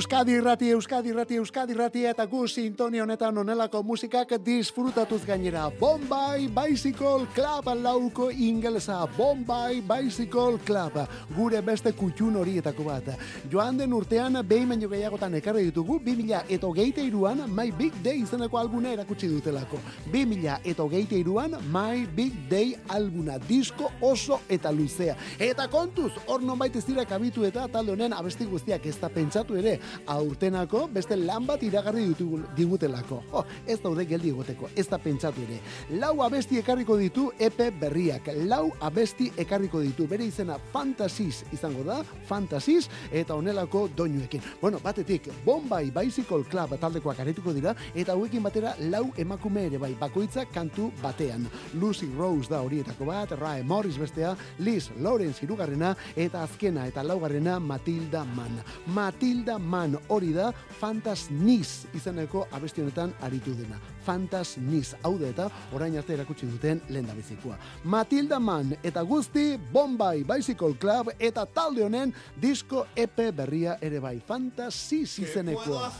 Euskadi 0.01 0.32
irrati, 0.32 0.70
Euskadi 0.72 1.11
irrati, 1.12 1.36
Euskadi 1.36 1.74
irrati, 1.74 2.03
eta 2.09 2.24
gu 2.24 2.46
sintonia 2.48 3.03
honetan 3.03 3.36
onelako 3.36 3.82
musikak 3.84 4.30
disfrutatuz 4.40 5.26
gainera. 5.28 5.66
Bombay 5.76 6.46
Bicycle 6.48 7.26
Club 7.34 7.66
lauko 7.82 8.30
ingelesa. 8.30 9.03
Bombay 9.18 9.82
Bicycle 9.84 10.57
Club. 10.64 10.96
Gure 11.36 11.61
beste 11.61 11.92
kutxun 11.92 12.38
horietako 12.40 12.86
bat. 12.86 13.11
Joan 13.53 13.76
den 13.76 13.92
urtean, 13.92 14.38
behin 14.48 14.72
baino 14.72 14.88
gehiagotan 14.88 15.36
ekarri 15.36 15.66
ditugu, 15.66 15.98
2000 16.07 16.48
eta 16.48 16.66
hogeita 16.66 17.05
iruan, 17.05 17.44
My 17.53 17.68
Big 17.70 18.01
Day 18.01 18.22
izeneko 18.22 18.57
albuna 18.57 18.94
erakutsi 18.96 19.28
dutelako. 19.28 19.82
2000 20.14 20.57
eta 20.64 20.82
hogeita 20.82 21.14
iruan, 21.20 21.59
My 21.68 22.07
Big 22.16 22.48
Day 22.48 22.72
albuna. 22.88 23.36
Disko 23.36 23.92
oso 24.01 24.40
eta 24.48 24.72
luzea. 24.72 25.18
Eta 25.38 25.68
kontuz, 25.68 26.14
hor 26.26 26.40
nonbait 26.40 26.80
ez 26.80 26.86
dira 26.88 27.05
kabitu 27.05 27.44
eta 27.44 27.68
talde 27.68 27.92
honen 27.92 28.16
abesti 28.16 28.48
guztiak 28.48 28.88
ez 28.88 28.96
da 28.96 29.12
pentsatu 29.12 29.61
ere, 29.61 29.76
aurtenako 30.07 30.88
beste 30.93 31.16
lan 31.16 31.47
bat 31.47 31.62
iragarri 31.62 32.07
ditugu- 32.12 32.43
digutelako. 32.57 33.22
Jo, 33.32 33.45
ez 33.66 33.80
daude 33.82 34.05
geldi 34.07 34.28
egoteko, 34.30 34.68
ez 34.76 34.88
da 34.88 34.99
pentsatu 34.99 35.43
ere. 35.43 35.61
Lau 36.01 36.22
abesti 36.22 36.59
ekarriko 36.59 36.97
ditu 36.97 37.30
epe 37.38 37.70
berriak. 37.70 38.30
Lau 38.47 38.70
abesti 38.80 39.32
ekarriko 39.36 39.80
ditu. 39.80 40.07
Bere 40.09 40.24
izena 40.24 40.59
Fantasies 40.72 41.45
izango 41.53 41.84
da, 41.84 42.03
Fantasies, 42.26 42.88
eta 43.12 43.34
honelako 43.34 43.88
doinuekin. 43.97 44.43
Bueno, 44.61 44.78
batetik, 44.82 45.28
Bombay 45.45 45.91
Bicycle 45.91 46.45
Club 46.45 46.76
taldekoak 46.80 47.20
aretuko 47.20 47.53
dira, 47.53 47.74
eta 47.95 48.12
hauekin 48.12 48.43
batera 48.43 48.74
lau 48.91 49.12
emakume 49.16 49.66
ere 49.66 49.78
bai, 49.78 49.95
bakoitza 49.99 50.45
kantu 50.47 50.91
batean. 51.03 51.49
Lucy 51.74 52.07
Rose 52.16 52.49
da 52.51 52.61
horietako 52.62 53.05
bat, 53.07 53.32
Rae 53.32 53.62
Morris 53.62 53.99
bestea, 53.99 54.36
Liz 54.59 54.91
Lawrence 55.01 55.45
hirugarrena, 55.45 55.97
eta 56.16 56.43
azkena 56.43 56.86
eta 56.86 57.03
laugarrena 57.03 57.59
Matilda 57.61 58.24
Mann. 58.24 58.62
Matilda 58.86 59.59
Mann 59.59 59.80
hori 60.09 60.33
da 60.33 60.53
Fantas 60.81 61.28
Nis 61.31 61.87
izeneko 61.95 62.47
abesti 62.53 62.83
honetan 62.83 63.12
aritu 63.20 63.55
dena. 63.55 63.78
Fantas 64.05 64.57
Nis, 64.59 64.95
hau 65.03 65.18
da 65.18 65.28
eta 65.28 65.49
orain 65.72 65.97
arte 65.99 66.14
erakutsi 66.14 66.47
duten 66.51 66.81
lehen 66.89 67.09
bizikoa. 67.16 67.57
Matilda 67.85 68.39
Mann 68.39 68.76
eta 68.83 69.03
guzti 69.03 69.59
Bombay 69.72 70.24
Bicycle 70.24 70.76
Club 70.81 71.12
eta 71.18 71.47
talde 71.47 71.85
honen 71.85 72.14
disko 72.41 72.87
EP 72.97 73.31
berria 73.37 73.78
ere 73.81 74.01
bai. 74.01 74.18
Fantasis 74.26 75.18
izenekoa. 75.18 75.93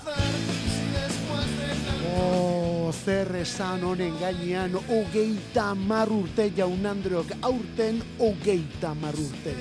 Oh, 2.21 2.93
zer 2.93 3.37
esan 3.37 3.85
honen 3.85 4.17
gainean 4.21 4.75
hogeita 4.89 5.75
mar 5.75 6.11
urte 6.11 6.51
jaun 6.57 6.87
Andreok, 6.87 7.33
aurten 7.43 8.03
hogeita 8.19 8.95
mar 8.95 9.15
urte. 9.15 9.55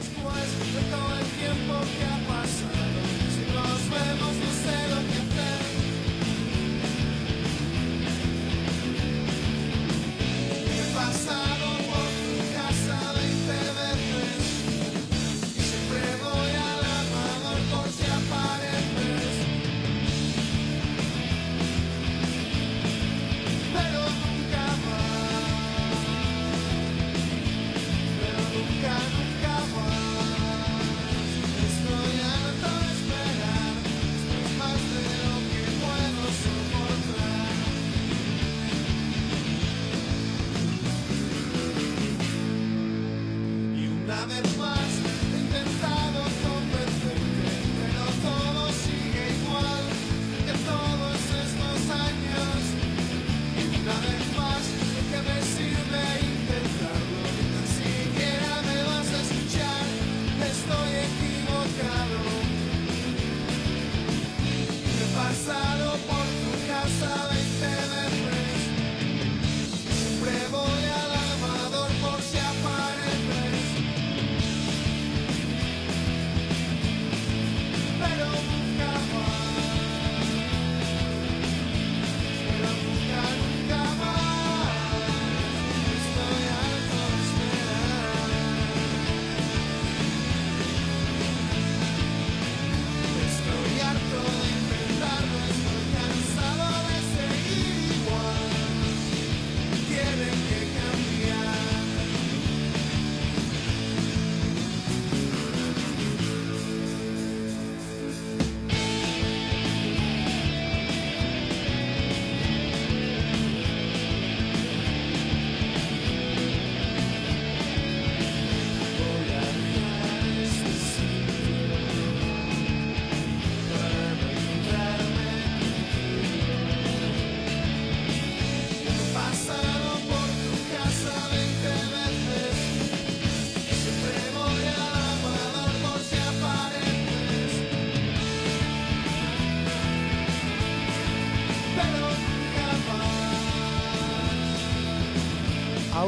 side 11.30 11.59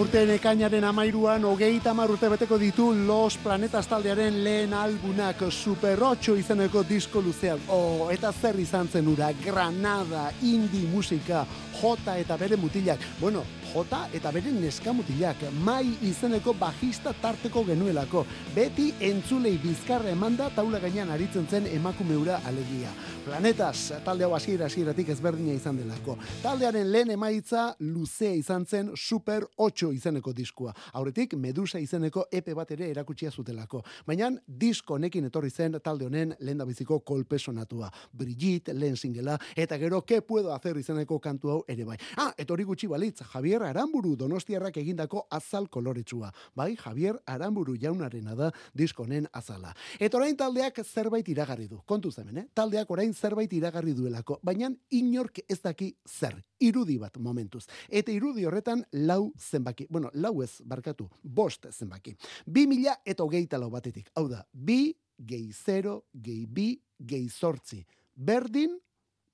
Aurten 0.01 0.31
ekainaren 0.33 0.85
amairuan 0.87 1.43
hogeita 1.45 1.91
hamar 1.91 2.09
urte 2.09 2.25
beteko 2.31 2.57
ditu 2.57 2.87
Los 3.05 3.35
Planetas 3.37 3.83
taldearen 3.85 4.39
lehen 4.41 4.73
albunak 4.73 5.43
Super 5.53 6.01
8 6.01 6.39
izeneko 6.41 6.81
disko 6.89 7.21
luzean. 7.21 7.61
Oh, 7.69 8.09
eta 8.09 8.31
zer 8.33 8.57
izan 8.59 8.89
zen 8.89 9.13
ura, 9.13 9.29
Granada, 9.45 10.31
indie 10.41 10.89
musika, 10.89 11.45
Jota 11.81 12.17
eta 12.17 12.37
bere 12.37 12.57
mutilak. 12.57 12.99
Bueno, 13.19 13.43
Jota 13.71 14.07
eta 14.13 14.31
bere 14.33 14.51
neska 14.51 14.91
mutilak, 14.91 15.45
mai 15.61 15.85
izeneko 16.01 16.55
bajista 16.57 17.13
tarteko 17.21 17.63
genuelako. 17.69 18.25
Beti 18.55 18.89
entzulei 19.05 19.53
bizkarra 19.61 20.09
emanda 20.09 20.49
taula 20.55 20.81
gainean 20.81 21.13
aritzen 21.13 21.45
zen 21.47 21.69
emakumeura 21.69 22.41
alegia. 22.45 22.89
Planetas, 23.25 23.93
talde 24.03 24.25
hau 24.25 24.33
hasiera 24.33 24.65
hasieratik 24.65 25.13
ezberdina 25.13 25.53
izan 25.53 25.77
delako. 25.77 26.17
Taldearen 26.41 26.89
lehen 26.91 27.13
emaitza 27.13 27.69
luzea 27.79 28.33
izan 28.33 28.65
zen 28.65 28.91
Super 28.97 29.45
8 29.57 29.90
izeneko 29.93 30.33
diskua. 30.33 30.73
Aurretik 30.93 31.33
Medusa 31.35 31.79
izeneko 31.79 32.25
epe 32.31 32.53
bat 32.53 32.71
ere 32.71 32.89
erakutsia 32.89 33.31
zutelako. 33.31 33.83
Baina 34.07 34.31
disko 34.47 34.95
honekin 34.95 35.25
etorri 35.25 35.49
zen 35.49 35.79
talde 35.83 36.05
honen 36.05 36.35
lehendabiziko 36.39 36.99
kolpe 36.99 37.39
sonatua. 37.39 37.91
Brigitte, 38.13 38.73
lehen 38.73 38.97
singela, 38.97 39.37
eta 39.55 39.77
gero 39.77 40.01
ke 40.01 40.21
puedo 40.21 40.53
hacer 40.53 40.77
izeneko 40.77 41.19
kantu 41.19 41.49
hau 41.49 41.59
ere 41.67 41.85
bai. 41.85 41.97
Ah, 42.17 42.31
etorri 42.37 42.63
gutxi 42.63 42.87
balitz, 42.87 43.21
Javier 43.33 43.63
Aramburu 43.63 44.15
donostiarrak 44.15 44.77
egindako 44.77 45.25
azal 45.29 45.69
koloretsua. 45.69 46.31
Bai, 46.55 46.75
Javier 46.75 47.19
Aramburu 47.25 47.77
jaunarena 47.79 48.35
da 48.35 48.51
disko 48.73 49.03
honen 49.03 49.27
azala. 49.33 49.73
Eta 49.99 50.17
orain 50.17 50.37
taldeak 50.37 50.83
zerbait 50.85 51.27
iragarri 51.27 51.67
du. 51.67 51.81
Kontuz 51.85 52.17
hemen, 52.19 52.37
eh? 52.37 52.47
Taldeak 52.53 52.91
orain 52.91 53.13
zerbait 53.13 53.53
iragarri 53.53 53.93
duelako, 53.97 54.39
baina 54.43 54.71
inork 54.91 55.43
ez 55.47 55.61
daki 55.61 55.95
zer. 56.07 56.39
Irudi 56.61 56.97
bat 57.01 57.17
momentuz. 57.17 57.65
Eta 57.89 58.13
irudi 58.13 58.45
horretan 58.45 58.83
lau 58.91 59.31
zenbaki. 59.39 59.87
Bueno, 59.89 60.11
lau 60.13 60.41
ez, 60.43 60.61
barkatu, 60.65 61.09
bost 61.23 61.67
zenbaki. 61.71 62.15
Bi 62.45 62.67
mila 62.67 62.99
eta 63.05 63.23
hogeita 63.23 63.57
lau 63.57 63.69
batetik. 63.73 64.11
Hau 64.15 64.27
da, 64.29 64.45
bi, 64.51 64.93
gehi 65.17 65.51
zero, 65.53 66.05
gehi 66.13 66.45
bi, 66.45 66.75
gehi 66.99 67.29
zortzi. 67.29 67.85
berdin, 68.15 68.77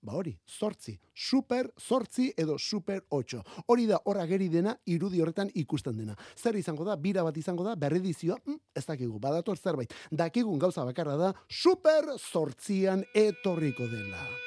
ba 0.02 0.14
hori, 0.16 0.38
zortzi, 0.48 0.94
super 1.14 1.68
zortzi 1.82 2.30
edo 2.38 2.58
super 2.58 3.04
8. 3.10 3.42
Hori 3.68 3.88
da 3.90 4.00
horra 4.06 4.26
geri 4.30 4.48
dena 4.50 4.78
irudi 4.86 5.22
horretan 5.22 5.52
ikusten 5.54 5.98
dena. 5.98 6.16
Zer 6.38 6.56
izango 6.56 6.86
da, 6.88 6.96
bira 6.96 7.24
bat 7.28 7.38
izango 7.38 7.66
da, 7.68 7.76
berredizioa, 7.76 8.38
mm, 8.46 8.60
ez 8.76 8.86
dakigu, 8.86 9.20
badator 9.20 9.58
zerbait. 9.58 9.94
Dakigun 10.12 10.60
gauza 10.60 10.86
bakarra 10.86 11.18
da, 11.18 11.34
super 11.50 12.14
zortzian 12.18 13.04
etorriko 13.14 13.88
dela. 13.92 14.47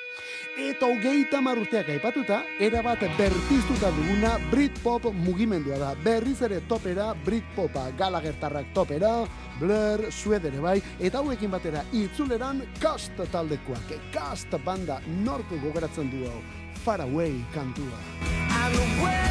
Eta 0.61 0.89
hogeita 0.91 1.41
marurteak 1.41 1.89
aipatuta, 1.95 2.43
erabat 2.61 3.05
berpiztuta 3.17 3.89
duguna 3.97 4.35
Britpop 4.51 5.07
mugimendua 5.15 5.79
da. 5.79 5.95
Berriz 6.05 6.43
ere 6.43 6.61
topera, 6.69 7.15
Britpopa 7.25 7.87
galagertarrak 7.99 8.75
topera, 8.75 9.13
Blur, 9.61 10.11
Sued 10.13 10.45
ere 10.51 10.61
bai, 10.61 10.77
eta 10.99 11.23
hauekin 11.23 11.55
batera 11.55 11.85
itzuleran 11.93 12.63
Cast 12.81 13.23
taldekoak. 13.33 13.95
Cast 14.13 14.59
banda 14.65 15.01
norko 15.25 15.57
gogaratzen 15.63 16.11
du 16.11 16.27
hau. 16.27 16.43
Far 16.85 17.01
Away 17.01 17.45
kantua. 17.55 17.99
And 18.51 18.75
the 18.75 19.03
world 19.03 19.31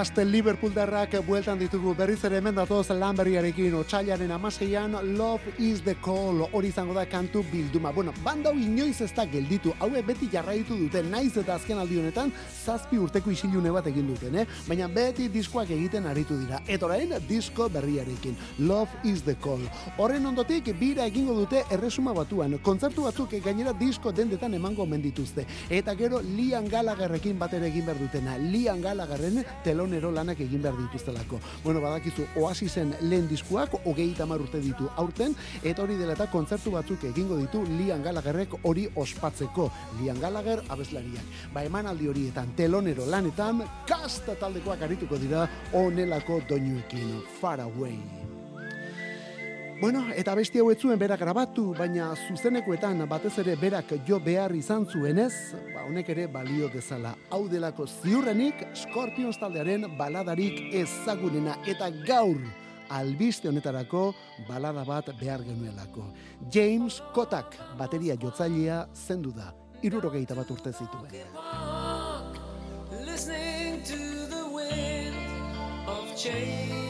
Cast 0.00 0.16
Liverpool 0.16 0.72
darrak 0.72 1.12
bueltan 1.26 1.58
ditugu 1.60 1.92
berriz 1.92 2.22
ere 2.24 2.38
hemen 2.38 2.54
datoz 2.56 2.88
lan 2.96 3.18
berriarekin 3.18 3.74
otxailaren 3.76 4.30
amaseian 4.32 4.94
Love 5.18 5.52
is 5.58 5.82
the 5.82 5.94
Call 6.00 6.40
hori 6.54 6.68
izango 6.68 6.94
da 6.94 7.04
kantu 7.04 7.42
bilduma. 7.52 7.92
Bueno, 7.92 8.14
banda 8.24 8.48
hau 8.48 8.56
inoiz 8.56 9.02
ez 9.02 9.10
da 9.12 9.26
gelditu, 9.26 9.74
haue 9.78 10.00
beti 10.02 10.30
jarraitu 10.32 10.78
dute, 10.78 11.02
naiz 11.02 11.36
eta 11.36 11.58
azken 11.58 11.76
aldi 11.82 11.98
honetan 12.00 12.32
zazpi 12.64 12.96
urteko 12.96 13.30
isilune 13.30 13.70
bat 13.70 13.90
egin 13.92 14.06
duten, 14.08 14.38
eh? 14.40 14.46
baina 14.66 14.88
beti 14.88 15.28
diskoak 15.28 15.68
egiten 15.76 16.06
aritu 16.08 16.38
dira. 16.40 16.62
Eta 16.66 16.88
orain 16.88 17.12
disko 17.28 17.68
berriarekin, 17.68 18.40
Love 18.60 19.04
is 19.04 19.20
the 19.28 19.34
Call. 19.34 19.60
Horren 19.98 20.24
ondotik 20.32 20.72
bira 20.80 21.04
egingo 21.12 21.36
dute 21.42 21.66
erresuma 21.76 22.16
batuan, 22.16 22.56
kontzertu 22.62 23.04
batzuk 23.04 23.36
gainera 23.44 23.76
disko 23.76 24.16
dendetan 24.16 24.56
emango 24.56 24.86
mendituzte. 24.86 25.44
Eta 25.68 25.92
gero 25.94 26.24
Liam 26.24 26.72
Gallagherrekin 26.72 27.36
batera 27.38 27.68
egin 27.68 27.84
behar 27.84 28.00
dutena, 28.00 28.40
Liam 28.40 28.80
Gallagherren 28.80 29.44
telonero 29.90 30.12
lanak 30.14 30.40
egin 30.40 30.62
behar 30.62 30.76
dituztelako. 30.78 31.40
Bueno, 31.64 31.80
badakizu, 31.80 32.26
Oasisen 32.36 32.94
lehen 33.00 33.26
diskuak, 33.28 33.70
hamar 34.20 34.40
urte 34.40 34.60
ditu 34.60 34.88
aurten, 34.96 35.34
eta 35.64 35.82
hori 35.82 35.96
dela 35.96 36.12
eta 36.12 36.26
kontzertu 36.30 36.70
batzuk 36.70 37.04
egingo 37.04 37.36
ditu 37.36 37.64
Liam 37.64 38.02
Gallagherrek 38.02 38.54
hori 38.62 38.88
ospatzeko. 38.94 39.70
Liam 40.00 40.20
Gallagher 40.20 40.62
abeslariak. 40.68 41.24
Ba, 41.52 41.64
emanaldi 41.64 42.08
horietan, 42.08 42.54
telonero 42.56 43.06
lanetan, 43.06 43.64
kasta 43.86 44.34
taldekoak 44.34 44.82
arituko 44.82 45.18
dira 45.18 45.48
onelako 45.72 46.40
doinuekin. 46.48 47.22
Far 47.40 47.60
away. 47.60 48.29
Bueno, 49.80 50.02
eta 50.12 50.34
besti 50.36 50.60
hau 50.60 50.66
ez 50.68 50.76
zuen 50.76 50.98
berak 51.00 51.22
grabatu, 51.22 51.70
baina 51.72 52.10
zuzenekoetan 52.28 52.98
batez 53.08 53.32
ere 53.40 53.54
berak 53.56 53.94
jo 54.04 54.18
behar 54.20 54.52
izan 54.52 54.84
zuenez, 54.84 55.54
ba 55.72 55.86
honek 55.88 56.10
ere 56.12 56.26
balio 56.28 56.68
dezala. 56.68 57.14
Hau 57.32 57.46
delako 57.48 57.86
ziurrenik 57.88 58.60
Scorpions 58.76 59.40
taldearen 59.40 59.86
baladarik 59.96 60.60
ezagunena 60.82 61.56
eta 61.64 61.88
gaur 62.04 62.42
albiste 62.92 63.48
honetarako 63.48 64.10
balada 64.50 64.84
bat 64.84 65.08
behar 65.16 65.46
genuelako. 65.48 66.04
James 66.52 67.00
Kotak 67.14 67.56
bateria 67.78 68.18
jotzailea 68.20 68.82
zendu 68.94 69.32
da. 69.32 69.54
Irurogeita 69.80 70.36
bat 70.36 70.50
urte 70.50 70.76
zituen. 70.76 71.08
listening 73.06 73.82
to 73.82 73.96
the 74.28 74.48
wind 74.52 75.16
of 75.86 76.16
change. 76.16 76.89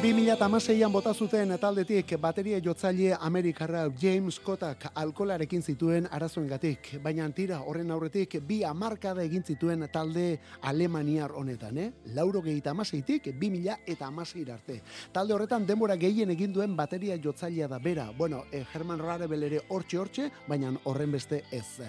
2006an 0.00 0.92
bota 0.92 1.12
zuten 1.12 1.50
taldetik 1.60 2.14
bateria 2.16 2.56
jotzaile 2.64 3.18
Amerikarra 3.20 3.82
James 4.00 4.38
Kotak 4.40 4.86
alkolarekin 4.94 5.60
zituen 5.62 6.06
arazoengatik, 6.10 6.94
baina 7.04 7.26
tira 7.36 7.58
horren 7.68 7.90
aurretik 7.92 8.38
bi 8.48 8.62
hamarkada 8.64 9.20
egin 9.28 9.44
zituen 9.44 9.84
talde 9.92 10.38
Alemaniar 10.62 11.34
honetan, 11.36 11.76
eh? 11.76 11.90
Lauro 12.14 12.40
gehieta 12.40 12.70
amaseitik, 12.70 13.28
2000 13.42 13.76
eta 13.86 14.06
amaseir 14.06 14.50
arte. 14.54 14.78
Talde 15.12 15.34
horretan 15.34 15.66
denbora 15.68 15.98
gehien 16.00 16.32
egin 16.32 16.54
duen 16.54 16.74
bateria 16.76 17.18
jotzailea 17.20 17.68
da 17.68 17.78
bera. 17.78 18.10
Bueno, 18.16 18.44
eh, 18.52 18.64
Herman 18.72 19.04
Rarebel 19.04 19.42
ere 19.50 19.60
hortxe 19.68 19.98
hortxe, 19.98 20.30
baina 20.48 20.72
horren 20.84 21.12
beste 21.12 21.42
ez. 21.52 21.82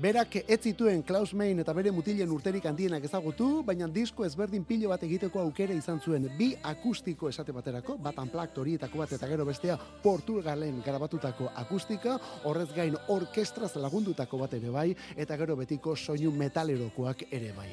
Berak 0.00 0.38
ez 0.48 0.60
zituen 0.62 1.02
Klaus 1.02 1.34
Main 1.34 1.60
eta 1.60 1.76
bere 1.76 1.92
mutilen 1.92 2.32
urterik 2.32 2.64
handienak 2.64 3.04
ezagutu, 3.04 3.62
baina 3.62 3.88
disko 3.88 4.24
ezberdin 4.24 4.64
pilo 4.64 4.88
bat 4.88 5.04
egiteko 5.04 5.44
aukera 5.44 5.76
izan 5.76 6.00
zuen 6.00 6.30
bi 6.38 6.54
akustiko 6.62 7.28
esate 7.42 7.52
baterako, 7.52 7.96
bat 7.98 8.18
unplugged 8.22 8.58
horietako 8.58 8.98
bat 9.00 9.12
eta 9.16 9.26
gero 9.26 9.44
bestea 9.44 9.76
Portugalen 10.02 10.80
grabatutako 10.84 11.48
akustika, 11.58 12.18
horrez 12.46 12.68
gain 12.74 12.94
orkestraz 13.10 13.74
lagundutako 13.82 14.38
bat 14.38 14.54
ere 14.54 14.70
bai, 14.70 14.94
eta 15.16 15.36
gero 15.36 15.56
betiko 15.58 15.96
soinu 15.96 16.30
metalerokoak 16.30 17.24
ere 17.30 17.52
bai. 17.56 17.72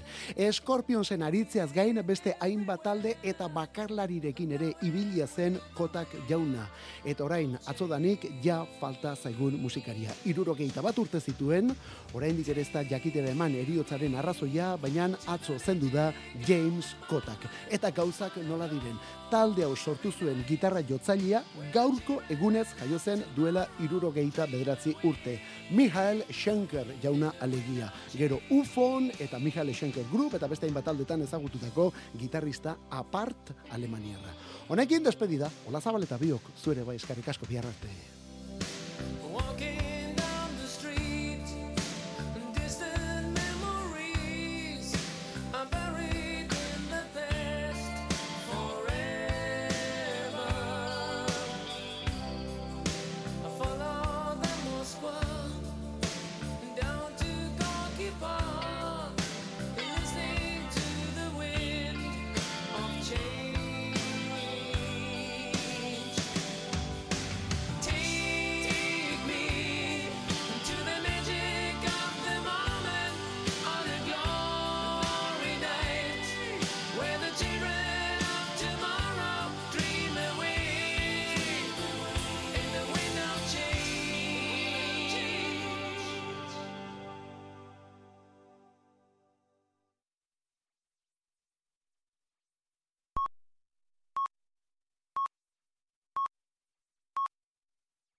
Scorpionsen 0.51 1.21
aritzeaz 1.23 1.69
gain 1.73 2.01
beste 2.05 2.33
hainbat 2.39 2.83
talde 2.83 3.15
eta 3.21 3.47
bakarlarirekin 3.47 4.55
ere 4.57 4.71
ibilia 4.81 5.27
zen 5.27 5.59
kotak 5.77 6.15
jauna. 6.29 6.65
Eta 7.05 7.23
orain, 7.23 7.57
atzodanik 7.67 8.25
ja 8.43 8.63
falta 8.79 9.15
zaigun 9.15 9.59
musikaria. 9.61 10.15
Irurogeita 10.25 10.81
bat 10.81 10.97
urte 10.97 11.19
zituen, 11.21 11.75
oraindik 12.13 12.49
ere 12.49 12.65
ez 12.65 12.71
da 12.73 12.83
jakitera 12.83 13.29
eman 13.29 13.53
eriotzaren 13.61 14.17
arrazoia, 14.17 14.75
baina 14.81 15.11
atzo 15.27 15.59
zendu 15.59 15.91
da 15.93 16.09
James 16.47 16.95
Kotak. 17.09 17.45
Eta 17.69 17.91
gauzak 17.91 18.37
nola 18.47 18.67
diren. 18.71 18.97
Talde 19.29 19.58
hau 19.63 19.75
sortu 19.75 20.11
zuen 20.11 20.43
gitarra 20.47 20.81
jotzailea 20.85 21.41
gaurko 21.73 22.19
egunez 22.29 22.67
jaio 22.79 22.99
zen 22.99 23.23
duela 23.35 23.65
irurogeita 23.83 24.45
bederatzi 24.51 24.95
urte. 25.03 25.39
Michael 25.71 26.23
Schenker 26.29 26.95
jauna 27.03 27.33
alegia. 27.39 27.91
Gero 28.13 28.41
UFON 28.49 29.11
eta 29.19 29.39
Michael 29.39 29.73
Schenker 29.73 30.05
Group 30.11 30.35
eta 30.39 30.47
beste 30.47 30.67
hainbat 30.67 30.85
taldetan 30.91 31.21
ezagututako 31.25 31.91
gitarrista 32.19 32.77
apart 32.89 33.53
alemaniarra. 33.71 34.35
Honekin 34.69 35.03
despedida, 35.03 35.49
Ola 35.67 35.81
Zabal 35.81 36.03
eta 36.05 36.17
biok, 36.17 36.53
zuere 36.61 36.83
bai 36.83 36.95
eskarrik 36.95 37.27
asko 37.27 37.49
bihar 37.49 37.65
arte. 37.65 37.89